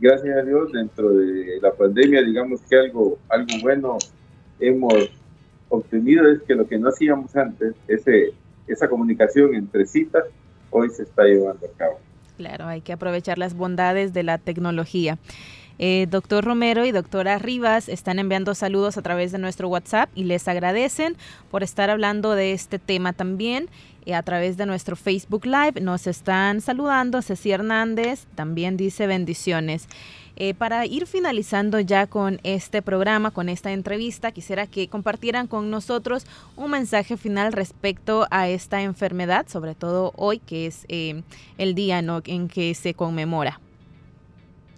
gracias 0.00 0.36
a 0.36 0.42
Dios, 0.42 0.70
dentro 0.72 1.10
de 1.10 1.58
la 1.60 1.72
pandemia, 1.72 2.22
digamos 2.22 2.60
que 2.62 2.76
algo, 2.76 3.18
algo 3.28 3.52
bueno 3.60 3.98
hemos 4.60 5.10
obtenido 5.68 6.30
es 6.30 6.42
que 6.42 6.54
lo 6.54 6.66
que 6.68 6.78
no 6.78 6.88
hacíamos 6.88 7.34
antes, 7.34 7.74
ese, 7.88 8.32
esa 8.66 8.88
comunicación 8.88 9.54
entre 9.54 9.86
citas, 9.86 10.24
hoy 10.70 10.90
se 10.90 11.02
está 11.02 11.24
llevando 11.24 11.66
a 11.66 11.78
cabo. 11.78 11.98
Claro, 12.36 12.66
hay 12.66 12.80
que 12.80 12.92
aprovechar 12.92 13.38
las 13.38 13.54
bondades 13.54 14.12
de 14.12 14.22
la 14.22 14.38
tecnología. 14.38 15.18
Eh, 15.78 16.06
doctor 16.10 16.44
Romero 16.44 16.84
y 16.84 16.92
doctora 16.92 17.38
Rivas 17.38 17.88
están 17.88 18.18
enviando 18.18 18.54
saludos 18.54 18.98
a 18.98 19.02
través 19.02 19.32
de 19.32 19.38
nuestro 19.38 19.68
WhatsApp 19.68 20.10
y 20.14 20.24
les 20.24 20.46
agradecen 20.46 21.16
por 21.50 21.62
estar 21.62 21.90
hablando 21.90 22.32
de 22.32 22.52
este 22.52 22.78
tema 22.78 23.12
también. 23.12 23.68
Eh, 24.04 24.14
a 24.14 24.22
través 24.22 24.56
de 24.56 24.66
nuestro 24.66 24.96
Facebook 24.96 25.46
Live 25.46 25.80
nos 25.80 26.06
están 26.06 26.60
saludando. 26.60 27.22
Ceci 27.22 27.52
Hernández 27.52 28.26
también 28.34 28.76
dice 28.76 29.06
bendiciones. 29.06 29.88
Eh, 30.36 30.54
para 30.54 30.86
ir 30.86 31.06
finalizando 31.06 31.78
ya 31.80 32.06
con 32.06 32.40
este 32.42 32.82
programa, 32.82 33.30
con 33.30 33.48
esta 33.48 33.72
entrevista, 33.72 34.32
quisiera 34.32 34.66
que 34.66 34.88
compartieran 34.88 35.46
con 35.46 35.70
nosotros 35.70 36.26
un 36.56 36.70
mensaje 36.70 37.16
final 37.16 37.52
respecto 37.52 38.26
a 38.30 38.48
esta 38.48 38.82
enfermedad, 38.82 39.46
sobre 39.48 39.74
todo 39.74 40.12
hoy 40.16 40.38
que 40.38 40.66
es 40.66 40.86
el 40.88 41.74
día 41.74 41.98
en 41.98 42.48
que 42.48 42.74
se 42.74 42.94
conmemora. 42.94 43.60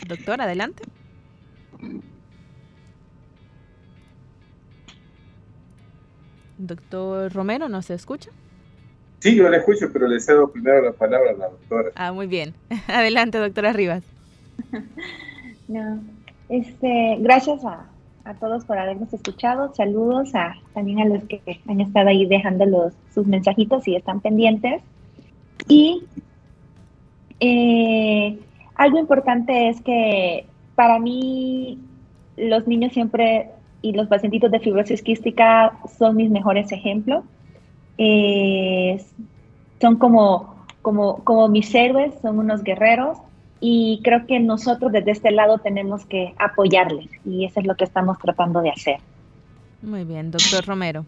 Doctor, 0.07 0.40
adelante. 0.40 0.82
Doctor 6.59 7.32
Romero, 7.32 7.68
¿no 7.68 7.82
se 7.82 7.94
escucha? 7.94 8.30
Sí, 9.20 9.34
yo 9.34 9.48
le 9.48 9.57
escucho, 9.59 9.90
pero 9.92 10.07
le 10.07 10.20
cedo 10.20 10.50
primero 10.50 10.82
la 10.82 10.92
palabra 10.92 11.30
a 11.30 11.34
la 11.34 11.48
doctora. 11.48 11.90
Ah, 11.94 12.12
muy 12.12 12.26
bien. 12.26 12.55
Adelante, 12.88 13.38
doctora 13.38 13.72
Rivas. 13.72 14.05
No, 15.68 16.00
este, 16.48 17.16
gracias 17.20 17.64
a, 17.64 17.86
todos 18.40 18.64
por 18.64 18.78
habernos 18.78 19.12
escuchado. 19.12 19.74
Saludos 19.74 20.34
a, 20.34 20.54
también 20.72 21.00
a 21.00 21.04
los 21.04 21.24
que 21.24 21.40
han 21.68 21.80
estado 21.80 22.08
ahí 22.08 22.26
dejando 22.26 22.64
los, 22.64 22.94
sus 23.14 23.26
mensajitos 23.26 23.86
y 23.86 23.96
están 23.96 24.20
pendientes. 24.20 24.82
Y 25.68 26.04
eh, 27.40 28.38
algo 28.74 28.98
importante 28.98 29.68
es 29.68 29.80
que 29.82 30.46
para 30.74 30.98
mí 30.98 31.78
los 32.36 32.66
niños 32.66 32.92
siempre 32.92 33.50
y 33.82 33.92
los 33.92 34.08
pacientitos 34.08 34.50
de 34.50 34.60
fibrosis 34.60 35.02
quística 35.02 35.78
son 35.98 36.16
mis 36.16 36.30
mejores 36.30 36.72
ejemplos. 36.72 37.24
Eh, 37.98 39.04
son 39.80 39.96
como, 39.96 40.64
como, 40.80 41.22
como 41.24 41.48
mis 41.48 41.74
héroes, 41.74 42.14
son 42.22 42.38
unos 42.38 42.62
guerreros 42.62 43.18
y 43.66 44.02
creo 44.04 44.26
que 44.26 44.38
nosotros 44.40 44.92
desde 44.92 45.12
este 45.12 45.30
lado 45.30 45.56
tenemos 45.56 46.04
que 46.04 46.34
apoyarles 46.38 47.08
y 47.24 47.46
eso 47.46 47.60
es 47.60 47.66
lo 47.66 47.74
que 47.76 47.84
estamos 47.84 48.18
tratando 48.18 48.60
de 48.60 48.68
hacer. 48.68 48.98
Muy 49.80 50.04
bien, 50.04 50.30
doctor 50.30 50.66
Romero. 50.66 51.06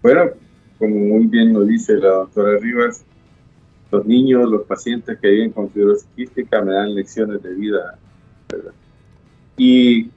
Bueno, 0.00 0.30
como 0.78 0.94
muy 0.94 1.26
bien 1.26 1.52
lo 1.52 1.62
dice 1.62 1.94
la 1.94 2.10
doctora 2.10 2.56
Rivas, 2.58 3.04
los 3.90 4.06
niños, 4.06 4.48
los 4.48 4.62
pacientes 4.62 5.18
que 5.18 5.28
viven 5.28 5.50
con 5.50 5.68
fibrosis 5.70 6.06
quística 6.14 6.62
me 6.62 6.72
dan 6.72 6.94
lecciones 6.94 7.42
de 7.42 7.52
vida, 7.52 7.98
Y 9.56 10.10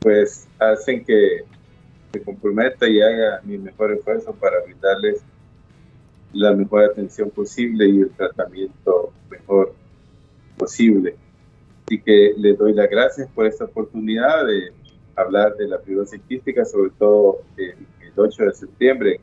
pues 0.00 0.48
hacen 0.58 1.04
que 1.04 1.44
me 2.12 2.20
comprometa 2.20 2.88
y 2.88 3.00
haga 3.00 3.42
mi 3.44 3.58
mejor 3.58 3.92
esfuerzo 3.92 4.34
para 4.34 4.56
brindarles 4.64 5.22
la 6.32 6.52
mejor 6.52 6.82
atención 6.82 7.30
posible 7.30 7.88
y 7.88 8.00
el 8.00 8.10
tratamiento 8.10 9.12
mejor 9.30 9.72
posible. 10.58 11.16
Así 11.86 12.00
que 12.02 12.34
les 12.36 12.58
doy 12.58 12.74
las 12.74 12.90
gracias 12.90 13.30
por 13.30 13.46
esta 13.46 13.64
oportunidad 13.64 14.46
de 14.46 14.72
hablar 15.16 15.56
de 15.56 15.66
la 15.66 15.78
fibrosis 15.78 16.20
sobre 16.70 16.90
todo 16.98 17.38
el 17.56 18.12
8 18.14 18.44
de 18.44 18.52
septiembre, 18.52 19.20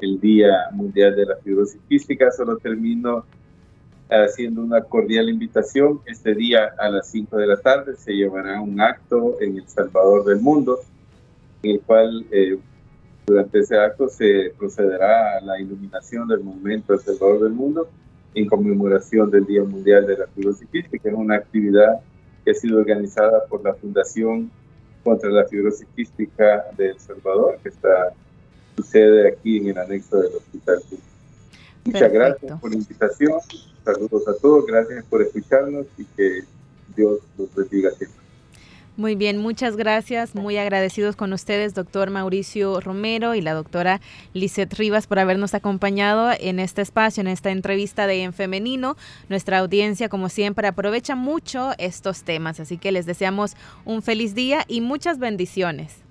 el 0.00 0.20
Día 0.20 0.50
Mundial 0.72 1.14
de 1.14 1.26
la 1.26 1.36
Fibrosis 1.36 1.80
Quística. 1.88 2.32
Solo 2.32 2.56
termino 2.56 3.24
haciendo 4.10 4.62
una 4.62 4.82
cordial 4.82 5.28
invitación. 5.28 6.00
Este 6.04 6.34
día 6.34 6.74
a 6.78 6.88
las 6.88 7.08
5 7.10 7.36
de 7.36 7.46
la 7.46 7.56
tarde 7.58 7.96
se 7.96 8.12
llevará 8.12 8.60
un 8.60 8.80
acto 8.80 9.36
en 9.40 9.58
El 9.58 9.68
Salvador 9.68 10.24
del 10.24 10.40
Mundo, 10.40 10.80
en 11.62 11.70
el 11.72 11.80
cual 11.82 12.26
eh, 12.32 12.58
durante 13.26 13.60
ese 13.60 13.78
acto 13.78 14.08
se 14.08 14.52
procederá 14.58 15.38
a 15.38 15.40
la 15.40 15.60
iluminación 15.60 16.26
del 16.26 16.40
monumento 16.40 16.94
El 16.94 17.00
Salvador 17.00 17.44
del 17.44 17.52
Mundo 17.52 17.88
en 18.34 18.46
conmemoración 18.46 19.30
del 19.30 19.46
Día 19.46 19.62
Mundial 19.62 20.06
de 20.06 20.18
la 20.18 20.26
Fibrosis 20.26 20.68
Quística. 20.68 21.08
Es 21.08 21.14
una 21.14 21.36
actividad 21.36 22.00
que 22.44 22.52
ha 22.52 22.54
sido 22.54 22.78
organizada 22.78 23.44
por 23.46 23.62
la 23.64 23.74
Fundación 23.74 24.50
contra 25.02 25.30
la 25.30 25.46
Fibrosis 25.46 25.86
Quística 25.94 26.64
de 26.76 26.90
El 26.90 27.00
Salvador, 27.00 27.58
que 27.62 27.70
está 27.70 28.12
sucede 28.76 29.28
aquí 29.28 29.58
en 29.58 29.68
el 29.68 29.78
anexo 29.78 30.20
del 30.20 30.34
Hospital 30.34 30.82
Muchas 31.84 32.12
gracias 32.12 32.60
por 32.60 32.70
la 32.70 32.76
invitación. 32.76 33.40
Saludos 33.84 34.28
a 34.28 34.34
todos. 34.34 34.66
Gracias 34.66 35.04
por 35.04 35.22
escucharnos 35.22 35.86
y 35.96 36.04
que 36.04 36.40
Dios 36.94 37.20
los 37.38 37.54
bendiga 37.54 37.90
siempre. 37.92 38.19
Muy 39.00 39.14
bien, 39.14 39.38
muchas 39.38 39.78
gracias. 39.78 40.34
Muy 40.34 40.58
agradecidos 40.58 41.16
con 41.16 41.32
ustedes, 41.32 41.72
doctor 41.72 42.10
Mauricio 42.10 42.80
Romero 42.80 43.34
y 43.34 43.40
la 43.40 43.54
doctora 43.54 43.98
Lisette 44.34 44.74
Rivas, 44.74 45.06
por 45.06 45.18
habernos 45.18 45.54
acompañado 45.54 46.32
en 46.38 46.58
este 46.58 46.82
espacio, 46.82 47.22
en 47.22 47.28
esta 47.28 47.50
entrevista 47.50 48.06
de 48.06 48.24
En 48.24 48.34
Femenino. 48.34 48.98
Nuestra 49.30 49.56
audiencia, 49.60 50.10
como 50.10 50.28
siempre, 50.28 50.68
aprovecha 50.68 51.14
mucho 51.14 51.70
estos 51.78 52.24
temas, 52.24 52.60
así 52.60 52.76
que 52.76 52.92
les 52.92 53.06
deseamos 53.06 53.56
un 53.86 54.02
feliz 54.02 54.34
día 54.34 54.66
y 54.68 54.82
muchas 54.82 55.18
bendiciones. 55.18 56.09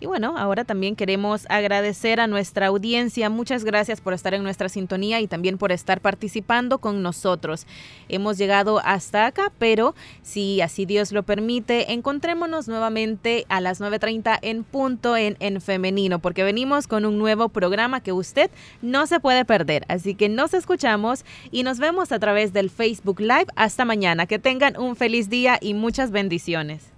Y 0.00 0.06
bueno, 0.06 0.38
ahora 0.38 0.64
también 0.64 0.94
queremos 0.94 1.46
agradecer 1.48 2.20
a 2.20 2.28
nuestra 2.28 2.68
audiencia. 2.68 3.30
Muchas 3.30 3.64
gracias 3.64 4.00
por 4.00 4.12
estar 4.12 4.32
en 4.32 4.44
nuestra 4.44 4.68
sintonía 4.68 5.20
y 5.20 5.26
también 5.26 5.58
por 5.58 5.72
estar 5.72 6.00
participando 6.00 6.78
con 6.78 7.02
nosotros. 7.02 7.66
Hemos 8.08 8.38
llegado 8.38 8.80
hasta 8.84 9.26
acá, 9.26 9.52
pero 9.58 9.96
si 10.22 10.60
así 10.60 10.86
Dios 10.86 11.10
lo 11.10 11.24
permite, 11.24 11.92
encontrémonos 11.92 12.68
nuevamente 12.68 13.44
a 13.48 13.60
las 13.60 13.80
9.30 13.80 14.38
en 14.42 14.62
punto 14.62 15.16
en, 15.16 15.36
en 15.40 15.60
femenino, 15.60 16.20
porque 16.20 16.44
venimos 16.44 16.86
con 16.86 17.04
un 17.04 17.18
nuevo 17.18 17.48
programa 17.48 18.00
que 18.00 18.12
usted 18.12 18.50
no 18.82 19.06
se 19.06 19.18
puede 19.18 19.44
perder. 19.44 19.84
Así 19.88 20.14
que 20.14 20.28
nos 20.28 20.54
escuchamos 20.54 21.24
y 21.50 21.64
nos 21.64 21.80
vemos 21.80 22.12
a 22.12 22.20
través 22.20 22.52
del 22.52 22.70
Facebook 22.70 23.20
Live. 23.20 23.46
Hasta 23.56 23.84
mañana. 23.84 24.26
Que 24.26 24.38
tengan 24.38 24.78
un 24.78 24.94
feliz 24.94 25.28
día 25.28 25.58
y 25.60 25.74
muchas 25.74 26.10
bendiciones. 26.10 26.97